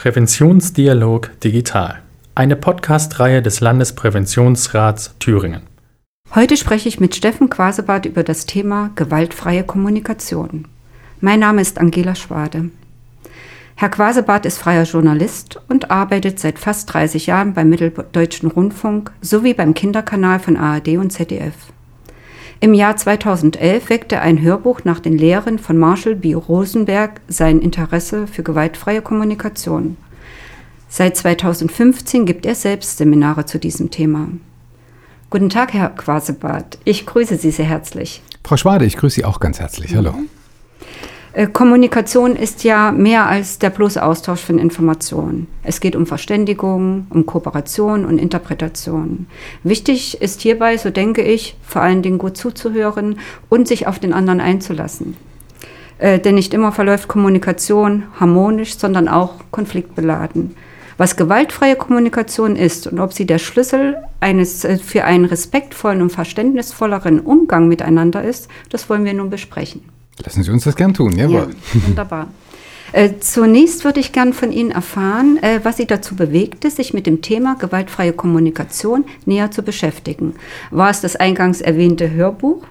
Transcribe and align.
Präventionsdialog 0.00 1.30
Digital, 1.44 2.00
eine 2.34 2.56
Podcast-Reihe 2.56 3.42
des 3.42 3.60
Landespräventionsrats 3.60 5.14
Thüringen. 5.18 5.60
Heute 6.34 6.56
spreche 6.56 6.88
ich 6.88 7.00
mit 7.00 7.14
Steffen 7.14 7.50
Quasebart 7.50 8.06
über 8.06 8.22
das 8.22 8.46
Thema 8.46 8.92
gewaltfreie 8.94 9.62
Kommunikation. 9.62 10.68
Mein 11.20 11.40
Name 11.40 11.60
ist 11.60 11.78
Angela 11.78 12.14
Schwade. 12.14 12.70
Herr 13.76 13.90
Quasebart 13.90 14.46
ist 14.46 14.56
freier 14.56 14.84
Journalist 14.84 15.60
und 15.68 15.90
arbeitet 15.90 16.40
seit 16.40 16.58
fast 16.58 16.90
30 16.94 17.26
Jahren 17.26 17.52
beim 17.52 17.68
Mitteldeutschen 17.68 18.50
Rundfunk 18.50 19.12
sowie 19.20 19.52
beim 19.52 19.74
Kinderkanal 19.74 20.40
von 20.40 20.56
ARD 20.56 20.96
und 20.96 21.10
ZDF. 21.10 21.52
Im 22.62 22.74
Jahr 22.74 22.94
2011 22.94 23.88
weckte 23.88 24.20
ein 24.20 24.42
Hörbuch 24.42 24.84
nach 24.84 25.00
den 25.00 25.16
Lehren 25.16 25.58
von 25.58 25.78
Marshall 25.78 26.14
B. 26.14 26.34
Rosenberg 26.34 27.22
sein 27.26 27.58
Interesse 27.58 28.26
für 28.26 28.42
gewaltfreie 28.42 29.00
Kommunikation. 29.00 29.96
Seit 30.86 31.16
2015 31.16 32.26
gibt 32.26 32.44
er 32.44 32.54
selbst 32.54 32.98
Seminare 32.98 33.46
zu 33.46 33.58
diesem 33.58 33.90
Thema. 33.90 34.28
Guten 35.30 35.48
Tag, 35.48 35.72
Herr 35.72 35.88
Quasebart. 35.88 36.76
Ich 36.84 37.06
grüße 37.06 37.36
Sie 37.36 37.50
sehr 37.50 37.64
herzlich. 37.64 38.20
Frau 38.44 38.58
Schwade, 38.58 38.84
ich 38.84 38.98
grüße 38.98 39.14
Sie 39.14 39.24
auch 39.24 39.40
ganz 39.40 39.58
herzlich. 39.58 39.94
Hallo. 39.94 40.12
Mhm. 40.12 40.28
Äh, 41.32 41.46
Kommunikation 41.46 42.34
ist 42.34 42.64
ja 42.64 42.90
mehr 42.90 43.26
als 43.26 43.58
der 43.58 43.70
bloße 43.70 44.02
Austausch 44.02 44.40
von 44.40 44.58
Informationen. 44.58 45.46
Es 45.62 45.80
geht 45.80 45.94
um 45.94 46.06
Verständigung, 46.06 47.06
um 47.10 47.24
Kooperation 47.24 48.04
und 48.04 48.18
Interpretation. 48.18 49.26
Wichtig 49.62 50.20
ist 50.20 50.40
hierbei, 50.40 50.76
so 50.76 50.90
denke 50.90 51.22
ich, 51.22 51.56
vor 51.62 51.82
allen 51.82 52.02
Dingen 52.02 52.18
gut 52.18 52.36
zuzuhören 52.36 53.20
und 53.48 53.68
sich 53.68 53.86
auf 53.86 54.00
den 54.00 54.12
anderen 54.12 54.40
einzulassen. 54.40 55.16
Äh, 55.98 56.18
denn 56.18 56.34
nicht 56.34 56.52
immer 56.52 56.72
verläuft 56.72 57.06
Kommunikation 57.06 58.04
harmonisch, 58.18 58.76
sondern 58.76 59.06
auch 59.06 59.34
konfliktbeladen. 59.52 60.56
Was 60.96 61.16
gewaltfreie 61.16 61.76
Kommunikation 61.76 62.56
ist 62.56 62.86
und 62.88 62.98
ob 62.98 63.12
sie 63.12 63.24
der 63.24 63.38
Schlüssel 63.38 63.96
eines 64.18 64.64
äh, 64.64 64.78
für 64.78 65.04
einen 65.04 65.26
respektvollen 65.26 66.02
und 66.02 66.10
verständnisvolleren 66.10 67.20
Umgang 67.20 67.68
miteinander 67.68 68.24
ist, 68.24 68.48
das 68.70 68.90
wollen 68.90 69.04
wir 69.04 69.14
nun 69.14 69.30
besprechen. 69.30 69.82
Lassen 70.24 70.42
Sie 70.42 70.50
uns 70.50 70.64
das 70.64 70.76
gern 70.76 70.94
tun, 70.94 71.16
jawohl. 71.16 71.54
Ja, 71.74 71.86
wunderbar. 71.86 72.28
Äh, 72.92 73.20
zunächst 73.20 73.84
würde 73.84 74.00
ich 74.00 74.12
gern 74.12 74.32
von 74.32 74.50
Ihnen 74.52 74.72
erfahren, 74.72 75.38
äh, 75.42 75.60
was 75.62 75.76
Sie 75.76 75.86
dazu 75.86 76.16
bewegte, 76.16 76.70
sich 76.70 76.92
mit 76.92 77.06
dem 77.06 77.22
Thema 77.22 77.54
gewaltfreie 77.54 78.12
Kommunikation 78.12 79.04
näher 79.26 79.50
zu 79.50 79.62
beschäftigen. 79.62 80.34
War 80.70 80.90
es 80.90 81.00
das 81.00 81.16
eingangs 81.16 81.60
erwähnte 81.60 82.10
Hörbuch? 82.10 82.64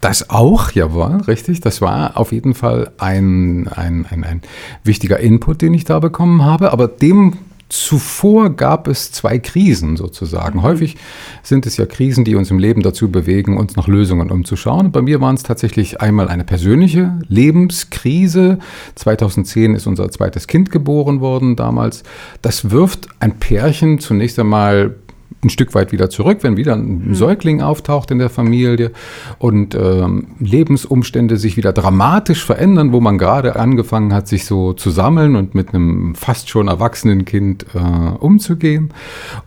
Das 0.00 0.30
auch, 0.30 0.72
jawohl, 0.72 1.22
richtig. 1.28 1.60
Das 1.60 1.80
war 1.80 2.16
auf 2.16 2.32
jeden 2.32 2.54
Fall 2.54 2.90
ein, 2.98 3.68
ein, 3.68 4.04
ein, 4.10 4.24
ein 4.24 4.42
wichtiger 4.82 5.20
Input, 5.20 5.62
den 5.62 5.74
ich 5.74 5.84
da 5.84 6.00
bekommen 6.00 6.44
habe. 6.44 6.72
Aber 6.72 6.88
dem 6.88 7.38
zuvor 7.72 8.50
gab 8.50 8.86
es 8.86 9.12
zwei 9.12 9.38
Krisen 9.38 9.96
sozusagen. 9.96 10.58
Mhm. 10.58 10.62
Häufig 10.62 10.96
sind 11.42 11.64
es 11.64 11.78
ja 11.78 11.86
Krisen, 11.86 12.24
die 12.24 12.34
uns 12.34 12.50
im 12.50 12.58
Leben 12.58 12.82
dazu 12.82 13.10
bewegen, 13.10 13.56
uns 13.56 13.76
nach 13.76 13.88
Lösungen 13.88 14.30
umzuschauen. 14.30 14.92
bei 14.92 15.00
mir 15.00 15.20
waren 15.20 15.34
es 15.34 15.42
tatsächlich 15.42 16.00
einmal 16.00 16.28
eine 16.28 16.44
persönliche 16.44 17.18
Lebenskrise. 17.28 18.58
2010 18.94 19.74
ist 19.74 19.86
unser 19.86 20.10
zweites 20.10 20.46
Kind 20.46 20.70
geboren 20.70 21.20
worden 21.20 21.56
damals. 21.56 22.02
Das 22.42 22.70
wirft 22.70 23.08
ein 23.20 23.38
Pärchen 23.38 23.98
zunächst 23.98 24.38
einmal 24.38 24.94
ein 25.44 25.50
Stück 25.50 25.74
weit 25.74 25.90
wieder 25.90 26.08
zurück, 26.08 26.38
wenn 26.42 26.56
wieder 26.56 26.74
ein 26.74 27.08
mhm. 27.08 27.14
Säugling 27.14 27.62
auftaucht 27.62 28.12
in 28.12 28.18
der 28.18 28.30
Familie 28.30 28.92
und 29.38 29.74
ähm, 29.74 30.28
Lebensumstände 30.38 31.36
sich 31.36 31.56
wieder 31.56 31.72
dramatisch 31.72 32.44
verändern, 32.44 32.92
wo 32.92 33.00
man 33.00 33.18
gerade 33.18 33.56
angefangen 33.56 34.14
hat, 34.14 34.28
sich 34.28 34.44
so 34.44 34.72
zu 34.72 34.90
sammeln 34.90 35.34
und 35.34 35.56
mit 35.56 35.74
einem 35.74 36.14
fast 36.14 36.48
schon 36.48 36.68
erwachsenen 36.68 37.24
Kind 37.24 37.66
äh, 37.74 37.78
umzugehen. 37.78 38.94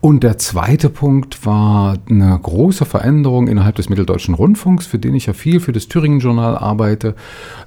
Und 0.01 0.23
der 0.23 0.37
zweite 0.37 0.89
Punkt 0.89 1.45
war 1.45 1.97
eine 2.09 2.37
große 2.43 2.83
Veränderung 2.83 3.47
innerhalb 3.47 3.75
des 3.75 3.87
Mitteldeutschen 3.87 4.33
Rundfunks, 4.33 4.85
für 4.85 4.99
den 4.99 5.15
ich 5.15 5.27
ja 5.27 5.33
viel 5.33 5.61
für 5.61 5.71
das 5.71 5.87
Thüringen-Journal 5.87 6.57
arbeite. 6.57 7.15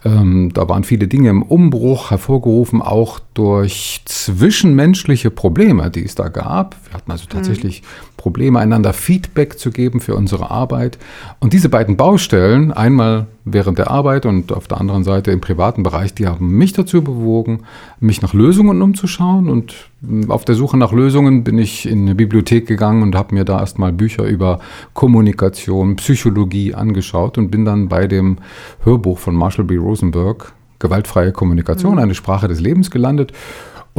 Ähm, 0.04 0.50
da 0.52 0.68
waren 0.68 0.84
viele 0.84 1.08
Dinge 1.08 1.30
im 1.30 1.42
Umbruch 1.42 2.10
hervorgerufen, 2.10 2.82
auch 2.82 3.20
durch 3.32 4.02
zwischenmenschliche 4.04 5.30
Probleme, 5.30 5.90
die 5.90 6.04
es 6.04 6.14
da 6.14 6.28
gab. 6.28 6.76
Wir 6.84 6.92
hatten 6.92 7.10
also 7.10 7.24
mhm. 7.24 7.30
tatsächlich 7.30 7.80
mhm 7.80 8.17
Probleme, 8.18 8.58
einander 8.58 8.92
Feedback 8.92 9.58
zu 9.58 9.70
geben 9.70 10.00
für 10.00 10.14
unsere 10.14 10.50
Arbeit. 10.50 10.98
Und 11.40 11.54
diese 11.54 11.70
beiden 11.70 11.96
Baustellen, 11.96 12.72
einmal 12.72 13.28
während 13.46 13.78
der 13.78 13.90
Arbeit 13.90 14.26
und 14.26 14.52
auf 14.52 14.68
der 14.68 14.78
anderen 14.78 15.04
Seite 15.04 15.30
im 15.30 15.40
privaten 15.40 15.82
Bereich, 15.82 16.12
die 16.12 16.26
haben 16.26 16.50
mich 16.50 16.74
dazu 16.74 17.02
bewogen, 17.02 17.60
mich 18.00 18.20
nach 18.20 18.34
Lösungen 18.34 18.82
umzuschauen. 18.82 19.48
Und 19.48 19.88
auf 20.28 20.44
der 20.44 20.56
Suche 20.56 20.76
nach 20.76 20.92
Lösungen 20.92 21.44
bin 21.44 21.56
ich 21.56 21.88
in 21.88 22.02
eine 22.02 22.14
Bibliothek 22.14 22.66
gegangen 22.66 23.02
und 23.02 23.14
habe 23.14 23.34
mir 23.34 23.44
da 23.44 23.60
erstmal 23.60 23.92
Bücher 23.92 24.24
über 24.24 24.58
Kommunikation, 24.92 25.96
Psychologie 25.96 26.74
angeschaut 26.74 27.38
und 27.38 27.50
bin 27.50 27.64
dann 27.64 27.88
bei 27.88 28.06
dem 28.06 28.36
Hörbuch 28.84 29.18
von 29.18 29.34
Marshall 29.34 29.64
B. 29.64 29.76
Rosenberg 29.76 30.52
Gewaltfreie 30.80 31.32
Kommunikation, 31.32 31.94
mhm. 31.94 31.98
eine 31.98 32.14
Sprache 32.14 32.46
des 32.46 32.60
Lebens 32.60 32.90
gelandet 32.90 33.32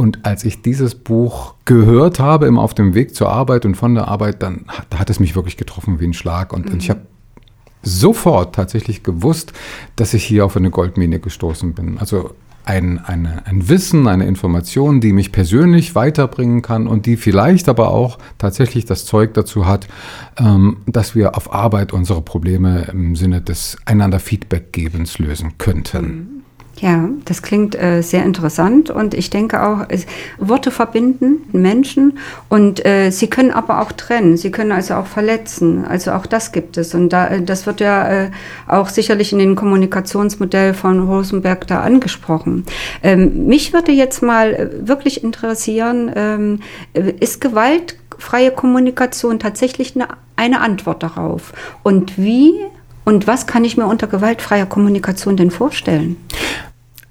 und 0.00 0.24
als 0.24 0.46
ich 0.46 0.62
dieses 0.62 0.94
Buch 0.94 1.56
gehört 1.66 2.20
habe, 2.20 2.46
immer 2.46 2.62
auf 2.62 2.72
dem 2.72 2.94
Weg 2.94 3.14
zur 3.14 3.28
Arbeit 3.28 3.66
und 3.66 3.74
von 3.74 3.94
der 3.94 4.08
Arbeit, 4.08 4.42
dann 4.42 4.64
da 4.88 4.98
hat 4.98 5.10
es 5.10 5.20
mich 5.20 5.36
wirklich 5.36 5.58
getroffen 5.58 6.00
wie 6.00 6.06
ein 6.06 6.14
Schlag. 6.14 6.54
Und, 6.54 6.64
mhm. 6.64 6.72
und 6.72 6.82
ich 6.82 6.88
habe 6.88 7.02
sofort 7.82 8.54
tatsächlich 8.54 9.02
gewusst, 9.02 9.52
dass 9.96 10.14
ich 10.14 10.24
hier 10.24 10.46
auf 10.46 10.56
eine 10.56 10.70
Goldmine 10.70 11.20
gestoßen 11.20 11.74
bin. 11.74 11.98
Also 11.98 12.30
ein, 12.64 12.98
eine, 12.98 13.46
ein 13.46 13.68
Wissen, 13.68 14.08
eine 14.08 14.24
Information, 14.24 15.02
die 15.02 15.12
mich 15.12 15.32
persönlich 15.32 15.94
weiterbringen 15.94 16.62
kann 16.62 16.86
und 16.86 17.04
die 17.04 17.18
vielleicht 17.18 17.68
aber 17.68 17.90
auch 17.90 18.16
tatsächlich 18.38 18.86
das 18.86 19.04
Zeug 19.04 19.34
dazu 19.34 19.66
hat, 19.66 19.86
ähm, 20.38 20.78
dass 20.86 21.14
wir 21.14 21.36
auf 21.36 21.52
Arbeit 21.52 21.92
unsere 21.92 22.22
Probleme 22.22 22.88
im 22.90 23.16
Sinne 23.16 23.42
des 23.42 23.76
einander 23.84 24.18
Feedbackgebens 24.18 25.18
lösen 25.18 25.58
könnten. 25.58 26.40
Ja, 26.78 27.10
das 27.26 27.42
klingt 27.42 27.74
äh, 27.74 28.00
sehr 28.00 28.24
interessant 28.24 28.88
und 28.88 29.12
ich 29.12 29.28
denke 29.28 29.62
auch, 29.62 29.84
es, 29.90 30.06
Worte 30.38 30.70
verbinden 30.70 31.42
Menschen 31.52 32.18
und 32.48 32.86
äh, 32.86 33.10
sie 33.10 33.28
können 33.28 33.50
aber 33.50 33.82
auch 33.82 33.92
trennen, 33.92 34.38
sie 34.38 34.50
können 34.50 34.72
also 34.72 34.94
auch 34.94 35.04
verletzen, 35.04 35.84
also 35.84 36.12
auch 36.12 36.24
das 36.24 36.52
gibt 36.52 36.78
es 36.78 36.94
und 36.94 37.10
da, 37.10 37.28
äh, 37.28 37.42
das 37.42 37.66
wird 37.66 37.80
ja 37.80 38.08
äh, 38.08 38.30
auch 38.66 38.88
sicherlich 38.88 39.32
in 39.32 39.40
dem 39.40 39.56
Kommunikationsmodell 39.56 40.72
von 40.72 41.06
Rosenberg 41.06 41.66
da 41.66 41.80
angesprochen. 41.80 42.64
Ähm, 43.02 43.46
mich 43.46 43.74
würde 43.74 43.92
jetzt 43.92 44.22
mal 44.22 44.54
äh, 44.54 44.88
wirklich 44.88 45.22
interessieren, 45.22 46.10
ähm, 46.14 46.60
ist 46.94 47.42
gewaltfreie 47.42 48.52
Kommunikation 48.52 49.38
tatsächlich 49.38 49.96
eine, 49.96 50.08
eine 50.36 50.62
Antwort 50.62 51.02
darauf 51.02 51.52
und 51.82 52.16
wie 52.16 52.54
und 53.10 53.26
was 53.26 53.46
kann 53.46 53.64
ich 53.64 53.76
mir 53.76 53.86
unter 53.86 54.06
gewaltfreier 54.06 54.66
Kommunikation 54.66 55.36
denn 55.36 55.50
vorstellen? 55.50 56.16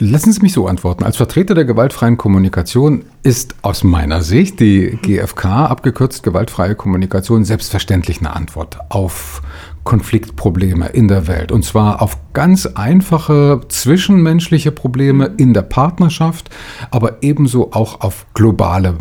Lassen 0.02 0.32
Sie 0.32 0.42
mich 0.42 0.54
so 0.54 0.66
antworten. 0.66 1.04
Als 1.04 1.18
Vertreter 1.18 1.56
der 1.56 1.66
gewaltfreien 1.66 2.16
Kommunikation 2.16 3.04
ist 3.22 3.56
aus 3.64 3.84
meiner 3.84 4.22
Sicht 4.22 4.62
die 4.62 4.98
GfK, 5.02 5.66
abgekürzt 5.66 6.24
gewaltfreie 6.24 6.76
Kommunikation, 6.76 7.44
selbstverständlich 7.44 8.20
eine 8.20 8.34
Antwort 8.34 8.80
auf 8.88 9.42
Konfliktprobleme 9.84 10.88
in 10.88 11.10
der 11.10 11.28
Welt. 11.28 11.52
Und 11.52 11.66
zwar 11.66 12.02
auf 12.02 12.18
ganz 12.32 12.66
einfache 12.66 13.60
zwischenmenschliche 13.68 14.72
Probleme 14.72 15.34
in 15.36 15.54
der 15.54 15.64
Partnerschaft, 15.64 16.50
aber 16.92 17.22
ebenso 17.22 17.74
auch 17.74 18.00
auf 18.00 18.26
globale 18.34 18.96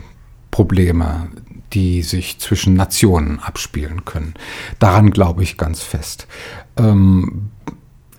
Probleme, 0.50 1.28
die 1.72 2.02
sich 2.02 2.38
zwischen 2.38 2.74
Nationen 2.74 3.38
abspielen 3.40 4.04
können. 4.04 4.34
Daran 4.78 5.10
glaube 5.10 5.42
ich 5.42 5.56
ganz 5.56 5.82
fest. 5.82 6.26
Ähm, 6.76 7.50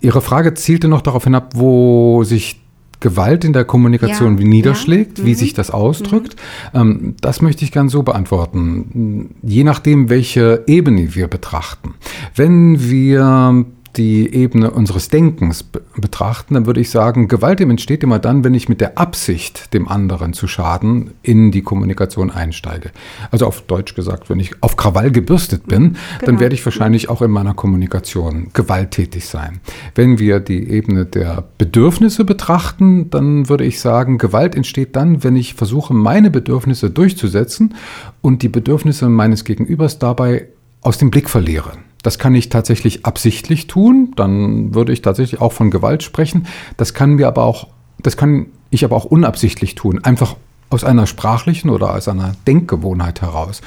Ihre 0.01 0.21
Frage 0.21 0.53
zielte 0.53 0.87
noch 0.87 1.01
darauf 1.01 1.25
hinab, 1.25 1.53
wo 1.55 2.23
sich 2.23 2.61
Gewalt 3.01 3.45
in 3.45 3.53
der 3.53 3.63
Kommunikation 3.65 4.37
ja, 4.37 4.43
niederschlägt, 4.45 5.19
ja. 5.19 5.25
wie 5.25 5.31
mhm. 5.31 5.35
sich 5.35 5.53
das 5.53 5.71
ausdrückt. 5.71 6.35
Mhm. 6.73 7.15
das 7.21 7.41
möchte 7.41 7.63
ich 7.63 7.71
gern 7.71 7.89
so 7.89 8.03
beantworten. 8.03 9.35
Je 9.41 9.63
nachdem, 9.63 10.09
welche 10.09 10.63
Ebene 10.67 11.15
wir 11.15 11.27
betrachten. 11.27 11.95
Wenn 12.35 12.89
wir 12.89 13.65
die 13.95 14.33
Ebene 14.33 14.71
unseres 14.71 15.09
Denkens 15.09 15.63
betrachten, 15.63 16.53
dann 16.53 16.65
würde 16.65 16.79
ich 16.79 16.89
sagen, 16.89 17.27
Gewalt 17.27 17.59
entsteht 17.59 18.03
immer 18.03 18.19
dann, 18.19 18.43
wenn 18.43 18.53
ich 18.53 18.69
mit 18.69 18.81
der 18.81 18.97
Absicht, 18.97 19.73
dem 19.73 19.87
anderen 19.87 20.33
zu 20.33 20.47
schaden, 20.47 21.11
in 21.23 21.51
die 21.51 21.61
Kommunikation 21.61 22.31
einsteige. 22.31 22.91
Also 23.31 23.45
auf 23.45 23.61
Deutsch 23.61 23.95
gesagt, 23.95 24.29
wenn 24.29 24.39
ich 24.39 24.61
auf 24.61 24.75
Krawall 24.75 25.11
gebürstet 25.11 25.67
bin, 25.67 25.93
genau. 25.93 25.97
dann 26.25 26.39
werde 26.39 26.55
ich 26.55 26.63
wahrscheinlich 26.65 27.09
auch 27.09 27.21
in 27.21 27.31
meiner 27.31 27.53
Kommunikation 27.53 28.49
gewalttätig 28.53 29.25
sein. 29.25 29.59
Wenn 29.95 30.19
wir 30.19 30.39
die 30.39 30.69
Ebene 30.69 31.05
der 31.05 31.43
Bedürfnisse 31.57 32.25
betrachten, 32.25 33.09
dann 33.09 33.49
würde 33.49 33.65
ich 33.65 33.79
sagen, 33.79 34.17
Gewalt 34.17 34.55
entsteht 34.55 34.95
dann, 34.95 35.23
wenn 35.23 35.35
ich 35.35 35.55
versuche, 35.55 35.93
meine 35.93 36.29
Bedürfnisse 36.29 36.89
durchzusetzen 36.89 37.75
und 38.21 38.43
die 38.43 38.49
Bedürfnisse 38.49 39.09
meines 39.09 39.43
Gegenübers 39.43 39.99
dabei 39.99 40.47
aus 40.81 40.97
dem 40.97 41.11
Blick 41.11 41.29
verliere. 41.29 41.73
Das 42.01 42.17
kann 42.17 42.33
ich 42.35 42.49
tatsächlich 42.49 43.05
absichtlich 43.05 43.67
tun, 43.67 44.13
dann 44.15 44.73
würde 44.73 44.93
ich 44.93 45.01
tatsächlich 45.01 45.41
auch 45.41 45.53
von 45.53 45.69
Gewalt 45.69 46.03
sprechen. 46.03 46.47
Das 46.77 46.93
kann 46.93 47.15
mir 47.15 47.27
aber 47.27 47.43
auch, 47.43 47.67
das 47.99 48.15
kann 48.15 48.47
ich 48.69 48.85
aber 48.85 48.95
auch 48.95 49.05
unabsichtlich 49.05 49.75
tun, 49.75 50.03
einfach 50.03 50.35
aus 50.69 50.83
einer 50.83 51.07
sprachlichen 51.07 51.69
oder 51.69 51.93
aus 51.93 52.07
einer 52.07 52.33
Denkgewohnheit 52.47 53.21
heraus. 53.21 53.61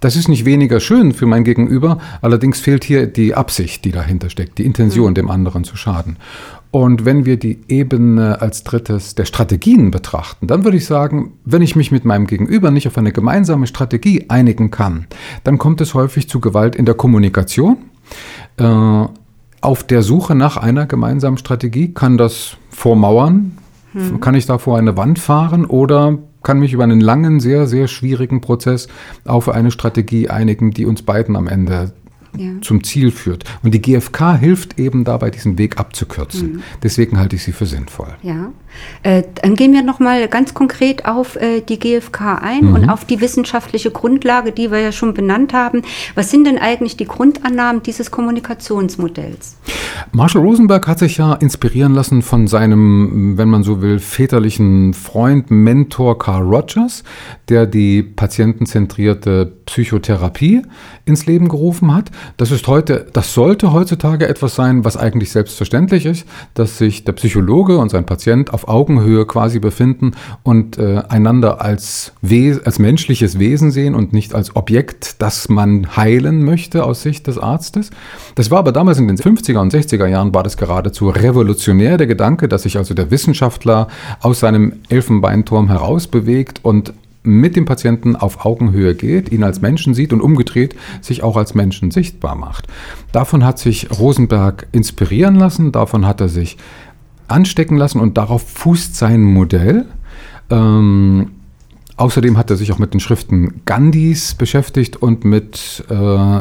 Das 0.00 0.16
ist 0.16 0.28
nicht 0.28 0.44
weniger 0.44 0.80
schön 0.80 1.12
für 1.12 1.26
mein 1.26 1.44
Gegenüber, 1.44 1.98
allerdings 2.20 2.60
fehlt 2.60 2.84
hier 2.84 3.06
die 3.06 3.34
Absicht, 3.34 3.84
die 3.84 3.90
dahinter 3.90 4.30
steckt, 4.30 4.58
die 4.58 4.64
Intention, 4.64 5.10
mhm. 5.10 5.14
dem 5.14 5.30
anderen 5.30 5.64
zu 5.64 5.76
schaden. 5.76 6.16
Und 6.70 7.06
wenn 7.06 7.24
wir 7.24 7.38
die 7.38 7.60
Ebene 7.68 8.42
als 8.42 8.62
drittes 8.62 9.14
der 9.14 9.24
Strategien 9.24 9.90
betrachten, 9.90 10.46
dann 10.46 10.64
würde 10.64 10.76
ich 10.76 10.84
sagen, 10.84 11.32
wenn 11.44 11.62
ich 11.62 11.76
mich 11.76 11.90
mit 11.90 12.04
meinem 12.04 12.26
Gegenüber 12.26 12.70
nicht 12.70 12.86
auf 12.86 12.98
eine 12.98 13.12
gemeinsame 13.12 13.66
Strategie 13.66 14.26
einigen 14.28 14.70
kann, 14.70 15.06
dann 15.44 15.56
kommt 15.56 15.80
es 15.80 15.94
häufig 15.94 16.28
zu 16.28 16.40
Gewalt 16.40 16.76
in 16.76 16.84
der 16.84 16.94
Kommunikation. 16.94 17.78
Äh, 18.58 19.04
auf 19.60 19.82
der 19.84 20.02
Suche 20.02 20.34
nach 20.34 20.56
einer 20.56 20.86
gemeinsamen 20.86 21.38
Strategie 21.38 21.92
kann 21.92 22.18
das 22.18 22.56
vormauern, 22.70 23.56
hm. 23.92 24.20
kann 24.20 24.34
ich 24.34 24.46
da 24.46 24.58
vor 24.58 24.78
eine 24.78 24.96
Wand 24.96 25.18
fahren 25.18 25.64
oder 25.64 26.18
kann 26.42 26.60
mich 26.60 26.72
über 26.72 26.84
einen 26.84 27.00
langen, 27.00 27.40
sehr, 27.40 27.66
sehr 27.66 27.88
schwierigen 27.88 28.40
Prozess 28.40 28.88
auf 29.24 29.48
eine 29.48 29.70
Strategie 29.70 30.28
einigen, 30.28 30.70
die 30.70 30.86
uns 30.86 31.02
beiden 31.02 31.34
am 31.34 31.48
Ende 31.48 31.92
ja. 32.36 32.60
zum 32.60 32.84
Ziel 32.84 33.10
führt. 33.10 33.44
Und 33.62 33.72
die 33.72 33.80
GfK 33.80 34.36
hilft 34.38 34.78
eben 34.78 35.04
dabei, 35.04 35.30
diesen 35.30 35.58
Weg 35.58 35.78
abzukürzen. 35.78 36.52
Mhm. 36.54 36.62
Deswegen 36.82 37.18
halte 37.18 37.36
ich 37.36 37.42
sie 37.42 37.52
für 37.52 37.66
sinnvoll. 37.66 38.14
Ja, 38.22 38.52
äh, 39.02 39.22
dann 39.42 39.54
gehen 39.54 39.72
wir 39.72 39.82
noch 39.82 40.00
mal 40.00 40.28
ganz 40.28 40.54
konkret 40.54 41.06
auf 41.06 41.36
äh, 41.36 41.60
die 41.60 41.78
GfK 41.78 42.38
ein 42.42 42.66
mhm. 42.66 42.74
und 42.74 42.88
auf 42.88 43.04
die 43.04 43.20
wissenschaftliche 43.20 43.90
Grundlage, 43.90 44.52
die 44.52 44.70
wir 44.70 44.80
ja 44.80 44.92
schon 44.92 45.14
benannt 45.14 45.52
haben. 45.52 45.82
Was 46.14 46.30
sind 46.30 46.46
denn 46.46 46.58
eigentlich 46.58 46.96
die 46.96 47.06
Grundannahmen 47.06 47.82
dieses 47.82 48.10
Kommunikationsmodells? 48.10 49.56
Marshall 50.12 50.42
Rosenberg 50.42 50.86
hat 50.86 50.98
sich 50.98 51.18
ja 51.18 51.34
inspirieren 51.34 51.94
lassen 51.94 52.22
von 52.22 52.46
seinem, 52.46 53.36
wenn 53.36 53.48
man 53.48 53.62
so 53.62 53.82
will, 53.82 53.98
väterlichen 53.98 54.94
Freund, 54.94 55.50
Mentor 55.50 56.18
Carl 56.18 56.42
Rogers, 56.42 57.04
der 57.48 57.66
die 57.66 58.02
patientenzentrierte 58.02 59.52
Psychotherapie 59.66 60.62
ins 61.04 61.26
Leben 61.26 61.48
gerufen 61.48 61.94
hat. 61.94 62.10
Das 62.36 62.50
ist 62.50 62.66
heute, 62.66 63.06
das 63.12 63.34
sollte 63.34 63.72
heutzutage 63.72 64.28
etwas 64.28 64.54
sein, 64.54 64.84
was 64.84 64.96
eigentlich 64.96 65.30
selbstverständlich 65.30 66.06
ist, 66.06 66.26
dass 66.54 66.78
sich 66.78 67.04
der 67.04 67.12
Psychologe 67.12 67.78
und 67.78 67.90
sein 67.90 68.06
Patient 68.06 68.52
auf 68.52 68.57
Augenhöhe 68.66 69.26
quasi 69.26 69.60
befinden 69.60 70.12
und 70.42 70.78
äh, 70.78 71.02
einander 71.08 71.60
als, 71.60 72.12
als 72.64 72.78
menschliches 72.78 73.38
Wesen 73.38 73.70
sehen 73.70 73.94
und 73.94 74.12
nicht 74.12 74.34
als 74.34 74.56
Objekt, 74.56 75.22
das 75.22 75.48
man 75.48 75.96
heilen 75.96 76.44
möchte 76.44 76.84
aus 76.84 77.02
Sicht 77.02 77.26
des 77.26 77.38
Arztes. 77.38 77.90
Das 78.34 78.50
war 78.50 78.58
aber 78.58 78.72
damals 78.72 78.98
in 78.98 79.06
den 79.06 79.18
50er 79.18 79.58
und 79.58 79.72
60er 79.72 80.06
Jahren 80.06 80.34
war 80.34 80.42
das 80.42 80.56
geradezu 80.56 81.10
revolutionär, 81.10 81.98
der 81.98 82.06
Gedanke, 82.06 82.48
dass 82.48 82.62
sich 82.62 82.78
also 82.78 82.94
der 82.94 83.10
Wissenschaftler 83.10 83.88
aus 84.20 84.40
seinem 84.40 84.72
Elfenbeinturm 84.88 85.68
herausbewegt 85.68 86.60
und 86.64 86.94
mit 87.28 87.56
dem 87.56 87.66
Patienten 87.66 88.16
auf 88.16 88.44
Augenhöhe 88.46 88.94
geht, 88.94 89.30
ihn 89.30 89.42
als 89.42 89.60
Menschen 89.60 89.92
sieht 89.92 90.12
und 90.12 90.20
umgedreht 90.20 90.74
sich 91.00 91.22
auch 91.22 91.36
als 91.36 91.54
Menschen 91.54 91.90
sichtbar 91.90 92.34
macht. 92.34 92.66
Davon 93.12 93.44
hat 93.44 93.58
sich 93.58 93.88
Rosenberg 93.98 94.66
inspirieren 94.72 95.34
lassen, 95.34 95.72
davon 95.72 96.06
hat 96.06 96.20
er 96.20 96.28
sich 96.28 96.56
anstecken 97.28 97.76
lassen 97.76 98.00
und 98.00 98.18
darauf 98.18 98.42
fußt 98.42 98.96
sein 98.96 99.22
Modell. 99.22 99.86
Ähm, 100.50 101.30
außerdem 101.96 102.36
hat 102.36 102.50
er 102.50 102.56
sich 102.56 102.72
auch 102.72 102.78
mit 102.78 102.94
den 102.94 103.00
Schriften 103.00 103.62
Gandhis 103.64 104.34
beschäftigt 104.34 104.96
und 104.96 105.24
mit 105.24 105.84
äh, 105.88 106.40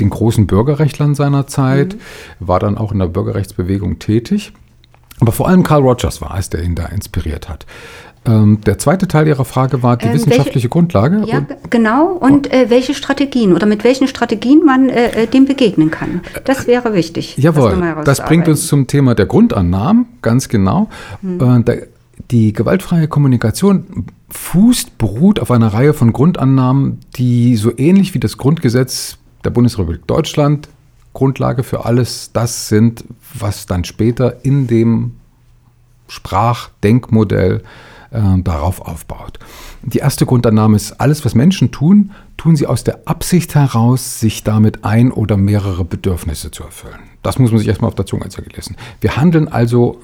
den 0.00 0.10
großen 0.10 0.46
Bürgerrechtlern 0.46 1.14
seiner 1.14 1.46
Zeit, 1.46 1.94
mhm. 1.94 2.46
war 2.46 2.60
dann 2.60 2.78
auch 2.78 2.92
in 2.92 2.98
der 2.98 3.06
Bürgerrechtsbewegung 3.06 3.98
tätig. 3.98 4.52
Aber 5.20 5.32
vor 5.32 5.48
allem 5.48 5.62
Carl 5.62 5.82
Rogers 5.82 6.20
war 6.20 6.36
es, 6.38 6.50
der 6.50 6.62
ihn 6.62 6.74
da 6.74 6.86
inspiriert 6.86 7.48
hat. 7.48 7.66
Ähm, 8.26 8.60
der 8.66 8.78
zweite 8.78 9.06
Teil 9.06 9.28
Ihrer 9.28 9.44
Frage 9.44 9.82
war 9.82 9.96
die 9.96 10.06
ähm, 10.06 10.14
wissenschaftliche 10.14 10.54
welche, 10.54 10.68
Grundlage. 10.68 11.22
Ja, 11.26 11.46
genau. 11.70 12.08
Und 12.08 12.52
äh, 12.52 12.70
welche 12.70 12.94
Strategien 12.94 13.52
oder 13.52 13.66
mit 13.66 13.84
welchen 13.84 14.08
Strategien 14.08 14.64
man 14.64 14.88
äh, 14.88 15.22
äh 15.22 15.26
dem 15.26 15.46
begegnen 15.46 15.90
kann. 15.90 16.22
Das 16.44 16.66
wäre 16.66 16.92
wichtig. 16.92 17.36
Jawohl, 17.38 18.02
das, 18.04 18.24
bringt 18.24 18.48
uns 18.48 18.66
zum 18.66 18.86
Thema 18.86 19.14
der 19.14 19.26
Grundannahmen, 19.26 20.06
ganz 20.22 20.48
genau. 20.48 20.88
Hm. 21.22 21.64
Äh, 21.66 21.82
die 22.30 22.52
gewaltfreie 22.52 23.06
Kommunikation 23.06 24.06
fußt, 24.30 24.98
beruht 24.98 25.38
auf 25.38 25.50
einer 25.50 25.68
Reihe 25.68 25.94
von 25.94 26.12
Grundannahmen, 26.12 26.98
die 27.16 27.56
so 27.56 27.70
ähnlich 27.76 28.14
wie 28.14 28.18
das 28.18 28.36
Grundgesetz 28.38 29.18
der 29.44 29.50
Bundesrepublik 29.50 30.06
Deutschland 30.06 30.68
Grundlage 31.16 31.62
für 31.62 31.86
alles 31.86 32.30
das 32.34 32.68
sind, 32.68 33.02
was 33.32 33.64
dann 33.64 33.84
später 33.84 34.44
in 34.44 34.66
dem 34.66 35.14
Sprachdenkmodell 36.08 37.62
äh, 38.10 38.20
darauf 38.42 38.82
aufbaut. 38.82 39.38
Die 39.82 39.98
erste 39.98 40.26
Grundannahme 40.26 40.76
ist, 40.76 41.00
alles, 41.00 41.24
was 41.24 41.34
Menschen 41.34 41.72
tun, 41.72 42.10
tun 42.36 42.54
sie 42.54 42.66
aus 42.66 42.84
der 42.84 43.00
Absicht 43.06 43.54
heraus, 43.54 44.20
sich 44.20 44.44
damit 44.44 44.84
ein 44.84 45.10
oder 45.10 45.38
mehrere 45.38 45.86
Bedürfnisse 45.86 46.50
zu 46.50 46.64
erfüllen. 46.64 46.98
Das 47.22 47.38
muss 47.38 47.50
man 47.50 47.60
sich 47.60 47.68
erstmal 47.68 47.88
auf 47.88 47.94
der 47.94 48.04
Zunge 48.04 48.28
zergehen 48.28 48.52
lassen. 48.54 48.76
Wir 49.00 49.16
handeln 49.16 49.48
also 49.48 50.02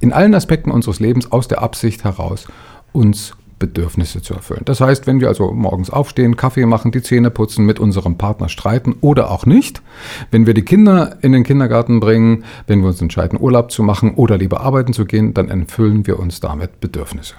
in 0.00 0.12
allen 0.12 0.34
Aspekten 0.34 0.70
unseres 0.70 1.00
Lebens 1.00 1.32
aus 1.32 1.48
der 1.48 1.62
Absicht 1.62 2.04
heraus, 2.04 2.46
uns 2.92 3.32
Bedürfnisse 3.58 4.22
zu 4.22 4.34
erfüllen. 4.34 4.62
Das 4.64 4.80
heißt, 4.80 5.06
wenn 5.06 5.20
wir 5.20 5.28
also 5.28 5.52
morgens 5.52 5.90
aufstehen, 5.90 6.36
Kaffee 6.36 6.66
machen, 6.66 6.92
die 6.92 7.02
Zähne 7.02 7.30
putzen, 7.30 7.66
mit 7.66 7.80
unserem 7.80 8.16
Partner 8.16 8.48
streiten 8.48 8.94
oder 9.00 9.30
auch 9.30 9.46
nicht, 9.46 9.82
wenn 10.30 10.46
wir 10.46 10.54
die 10.54 10.62
Kinder 10.62 11.18
in 11.22 11.32
den 11.32 11.44
Kindergarten 11.44 12.00
bringen, 12.00 12.44
wenn 12.66 12.80
wir 12.80 12.88
uns 12.88 13.00
entscheiden, 13.00 13.38
Urlaub 13.40 13.70
zu 13.70 13.82
machen 13.82 14.14
oder 14.14 14.38
lieber 14.38 14.60
arbeiten 14.60 14.92
zu 14.92 15.04
gehen, 15.04 15.34
dann 15.34 15.48
erfüllen 15.48 16.06
wir 16.06 16.18
uns 16.18 16.40
damit 16.40 16.80
Bedürfnisse. 16.80 17.34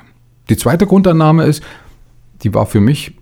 Die 0.49 0.57
zweite 0.57 0.87
Grundannahme 0.87 1.45
ist, 1.45 1.63
die 2.43 2.53
war 2.53 2.65
für 2.65 2.81
mich 2.81 3.13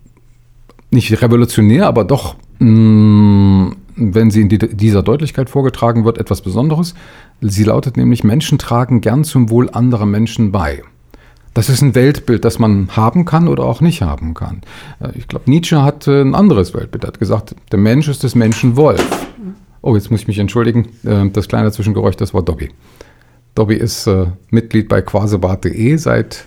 nicht 0.92 1.22
revolutionär, 1.22 1.88
aber 1.88 2.04
doch, 2.04 2.36
mh, 2.60 2.70
mm, 2.70 3.76
wenn 3.98 4.30
sie 4.30 4.42
in 4.42 4.50
dieser 4.50 5.02
Deutlichkeit 5.02 5.50
vorgetragen 5.50 6.06
wird, 6.06 6.20
etwas 6.20 6.42
Besonderes. 6.42 6.94
Sie 7.42 7.64
lautet 7.64 7.98
nämlich, 7.98 8.24
Menschen 8.24 8.60
tragen 8.60 9.02
gern 9.02 9.24
zum 9.24 9.50
Wohl 9.50 9.70
anderer 9.72 10.06
Menschen 10.06 10.52
bei. 10.52 10.84
Das 11.58 11.70
ist 11.70 11.82
ein 11.82 11.96
Weltbild, 11.96 12.46
das 12.46 12.60
man 12.60 12.88
haben 12.96 13.26
kann 13.26 13.48
oder 13.48 13.64
auch 13.64 13.82
nicht 13.82 14.04
haben 14.04 14.36
kann. 14.36 14.62
Äh, 15.00 15.18
ich 15.18 15.28
glaube, 15.28 15.50
Nietzsche 15.50 15.82
hatte 15.82 16.22
ein 16.22 16.36
anderes 16.36 16.76
Weltbild. 16.76 17.04
Er 17.04 17.08
hat 17.08 17.20
gesagt, 17.20 17.56
der 17.72 17.80
Mensch 17.80 18.08
ist 18.08 18.22
des 18.22 18.36
Menschen 18.36 18.76
Wolf. 18.76 19.04
Oh, 19.82 19.96
jetzt 19.96 20.12
muss 20.12 20.22
ich 20.22 20.28
mich 20.28 20.38
entschuldigen. 20.38 20.90
Äh, 21.04 21.32
das 21.32 21.48
kleine 21.48 21.72
Zwischengeräusch, 21.72 22.16
das 22.16 22.36
war 22.36 22.44
Dobby. 22.44 22.70
Dobby 23.56 23.74
ist 23.74 24.06
äh, 24.06 24.28
Mitglied 24.52 24.88
bei 24.88 25.02
quasebart.de 25.02 25.98
seit 25.98 26.46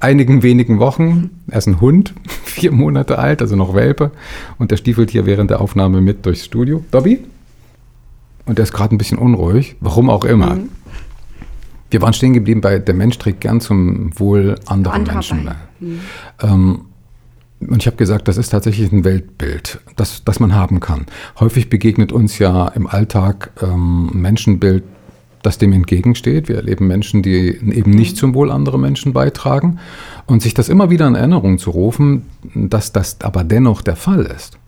einigen 0.00 0.42
wenigen 0.42 0.80
Wochen. 0.80 1.30
Er 1.46 1.58
ist 1.58 1.68
ein 1.68 1.80
Hund, 1.80 2.12
vier 2.44 2.72
Monate 2.72 3.20
alt, 3.20 3.42
also 3.42 3.54
noch 3.54 3.76
Welpe. 3.76 4.10
Und 4.58 4.72
der 4.72 4.78
stiefelt 4.78 5.12
hier 5.12 5.26
während 5.26 5.50
der 5.50 5.60
Aufnahme 5.60 6.00
mit 6.00 6.26
durchs 6.26 6.44
Studio. 6.44 6.84
Dobby? 6.90 7.20
Und 8.46 8.58
der 8.58 8.64
ist 8.64 8.72
gerade 8.72 8.96
ein 8.96 8.98
bisschen 8.98 9.18
unruhig, 9.18 9.76
warum 9.78 10.10
auch 10.10 10.24
immer. 10.24 10.56
Mhm. 10.56 10.70
Wir 11.90 12.02
waren 12.02 12.12
stehen 12.12 12.32
geblieben 12.32 12.60
bei, 12.60 12.78
der 12.78 12.94
Mensch 12.94 13.18
trägt 13.18 13.40
gern 13.40 13.60
zum 13.60 14.18
Wohl 14.18 14.56
anderer 14.66 14.94
Andere 14.94 15.14
Menschen 15.14 15.44
bei. 15.44 15.56
Mhm. 15.80 16.00
Ähm, 16.42 16.80
und 17.60 17.82
ich 17.82 17.86
habe 17.86 17.96
gesagt, 17.96 18.26
das 18.28 18.38
ist 18.38 18.50
tatsächlich 18.50 18.90
ein 18.90 19.04
Weltbild, 19.04 19.80
das, 19.96 20.24
das 20.24 20.40
man 20.40 20.54
haben 20.54 20.80
kann. 20.80 21.06
Häufig 21.38 21.68
begegnet 21.68 22.10
uns 22.10 22.38
ja 22.38 22.68
im 22.68 22.86
Alltag 22.86 23.50
ähm, 23.62 24.10
ein 24.14 24.20
Menschenbild, 24.20 24.82
das 25.42 25.58
dem 25.58 25.72
entgegensteht. 25.72 26.48
Wir 26.48 26.56
erleben 26.56 26.86
Menschen, 26.86 27.22
die 27.22 27.48
eben 27.48 27.90
nicht 27.90 28.16
zum 28.16 28.34
Wohl 28.34 28.50
anderer 28.50 28.78
Menschen 28.78 29.12
beitragen. 29.12 29.78
Und 30.26 30.42
sich 30.42 30.54
das 30.54 30.68
immer 30.68 30.90
wieder 30.90 31.06
in 31.06 31.14
Erinnerung 31.14 31.58
zu 31.58 31.70
rufen, 31.70 32.26
dass 32.54 32.92
das 32.92 33.20
aber 33.20 33.44
dennoch 33.44 33.82
der 33.82 33.96
Fall 33.96 34.24
ist, 34.24 34.58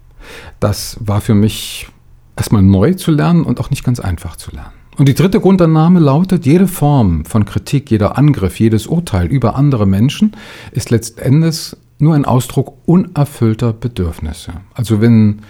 das 0.60 0.98
war 1.00 1.20
für 1.20 1.34
mich 1.34 1.88
erstmal 2.36 2.62
neu 2.62 2.94
zu 2.94 3.10
lernen 3.10 3.44
und 3.44 3.60
auch 3.60 3.70
nicht 3.70 3.84
ganz 3.84 4.00
einfach 4.00 4.36
zu 4.36 4.50
lernen. 4.50 4.81
Und 4.98 5.08
die 5.08 5.14
dritte 5.14 5.40
Grundannahme 5.40 6.00
lautet, 6.00 6.44
jede 6.44 6.66
Form 6.68 7.24
von 7.24 7.44
Kritik, 7.46 7.90
jeder 7.90 8.18
Angriff, 8.18 8.60
jedes 8.60 8.86
Urteil 8.86 9.26
über 9.26 9.56
andere 9.56 9.86
Menschen 9.86 10.32
ist 10.72 10.90
letztendlich 10.90 11.74
nur 11.98 12.14
ein 12.14 12.24
Ausdruck 12.24 12.74
unerfüllter 12.84 13.72
Bedürfnisse. 13.72 14.52
Also 14.74 15.00
wenn 15.00 15.40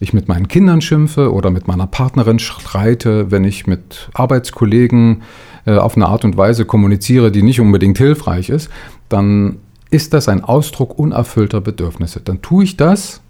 ich 0.00 0.12
mit 0.12 0.28
meinen 0.28 0.48
Kindern 0.48 0.80
schimpfe 0.80 1.32
oder 1.32 1.50
mit 1.50 1.68
meiner 1.68 1.86
Partnerin 1.86 2.38
streite, 2.38 3.30
wenn 3.30 3.44
ich 3.44 3.66
mit 3.66 4.10
Arbeitskollegen 4.14 5.22
äh, 5.66 5.76
auf 5.76 5.96
eine 5.96 6.06
Art 6.06 6.24
und 6.24 6.36
Weise 6.36 6.64
kommuniziere, 6.64 7.30
die 7.30 7.42
nicht 7.42 7.60
unbedingt 7.60 7.98
hilfreich 7.98 8.48
ist, 8.48 8.70
dann 9.08 9.56
ist 9.90 10.14
das 10.14 10.28
ein 10.28 10.42
Ausdruck 10.42 10.98
unerfüllter 10.98 11.60
Bedürfnisse. 11.60 12.20
Dann 12.20 12.42
tue 12.42 12.64
ich 12.64 12.76
das, 12.76 13.20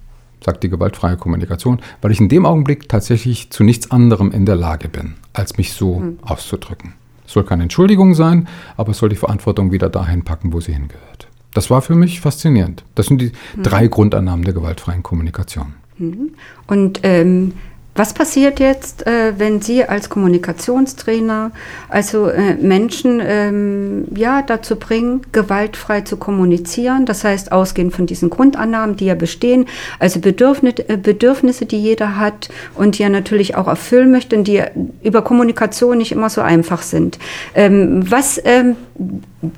sagt 0.45 0.63
die 0.63 0.69
gewaltfreie 0.69 1.17
Kommunikation, 1.17 1.81
weil 2.01 2.13
ich 2.13 2.21
in 2.21 2.29
dem 2.29 2.47
Augenblick 2.47 2.89
tatsächlich 2.89 3.51
zu 3.51 3.65
nichts 3.65 3.91
anderem 3.91 4.33
in 4.33 4.47
der 4.47 4.57
Lage 4.57 4.89
bin, 4.89 5.15
als 5.33 5.59
mich 5.59 5.73
so 5.73 6.01
mhm. 6.01 6.19
auszudrücken. 6.23 6.95
Es 7.27 7.33
soll 7.33 7.45
keine 7.45 7.63
Entschuldigung 7.63 8.15
sein, 8.15 8.49
aber 8.77 8.91
es 8.91 8.99
soll 8.99 9.09
die 9.09 9.17
Verantwortung 9.17 9.71
wieder 9.71 9.89
dahin 9.89 10.23
packen, 10.23 10.53
wo 10.53 10.61
sie 10.61 10.73
hingehört. 10.73 11.29
Das 11.55 11.71
war 11.71 11.83
für 11.83 11.95
mich 11.95 12.21
faszinierend. 12.21 12.85
Das 12.95 13.07
sind 13.07 13.21
die 13.21 13.33
mhm. 13.57 13.63
drei 13.63 13.87
Grundannahmen 13.87 14.45
der 14.45 14.55
gewaltfreien 14.55 15.03
Kommunikation. 15.03 15.75
Mhm. 15.99 16.31
Und 16.67 17.01
ähm, 17.03 17.53
Was 17.97 18.15
passiert 18.15 18.61
jetzt, 18.61 19.07
äh, 19.07 19.35
wenn 19.37 19.61
Sie 19.61 19.85
als 19.85 20.09
Kommunikationstrainer 20.09 21.51
also 21.89 22.29
äh, 22.29 22.55
Menschen 22.55 23.21
ähm, 23.23 24.05
ja, 24.15 24.43
dazu 24.43 24.77
bringen, 24.77 25.23
gewaltfrei 25.33 26.03
zu 26.03 26.17
kommunizieren? 26.17 27.05
Das 27.05 27.25
heißt, 27.25 27.51
ausgehend 27.51 27.93
von 27.93 28.07
diesen 28.07 28.31
Grundannahmen, 28.31 28.97
die 28.97 29.07
ja 29.07 29.17
bestehen, 29.17 29.67
also 29.99 30.21
Bedürfnisse, 30.21 30.89
äh, 30.89 30.97
Bedürfnisse, 30.97 31.67
die 31.67 31.81
jeder 31.81 32.17
hat 32.17 32.49
und 32.77 32.99
die 32.99 33.03
er 33.03 33.11
natürlich 33.11 33.57
auch 33.57 33.67
erfüllen 33.67 34.13
möchte 34.13 34.37
und 34.37 34.45
die 34.45 34.63
über 35.03 35.23
Kommunikation 35.23 35.99
nicht 35.99 36.13
immer 36.13 36.31
so 36.31 36.43
einfach 36.43 36.83
sind. 36.83 37.19
Ähm, 37.55 38.09
was 38.09 38.41
ähm, 38.45 38.77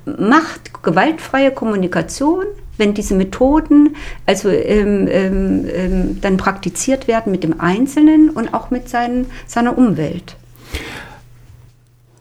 macht 0.05 0.83
gewaltfreie 0.83 1.51
Kommunikation 1.51 2.45
wenn 2.83 2.95
diese 2.95 3.15
Methoden 3.15 3.95
also 4.27 4.49
ähm, 4.49 5.07
ähm, 5.09 5.67
ähm, 5.73 6.21
dann 6.21 6.37
praktiziert 6.37 7.07
werden 7.07 7.31
mit 7.31 7.45
dem 7.45 7.61
Einzelnen 7.61 8.29
und 8.29 8.53
auch 8.53 8.73
mit 8.73 8.89
seinen, 8.89 9.27
seiner 9.47 9.79
Umwelt? 9.79 10.37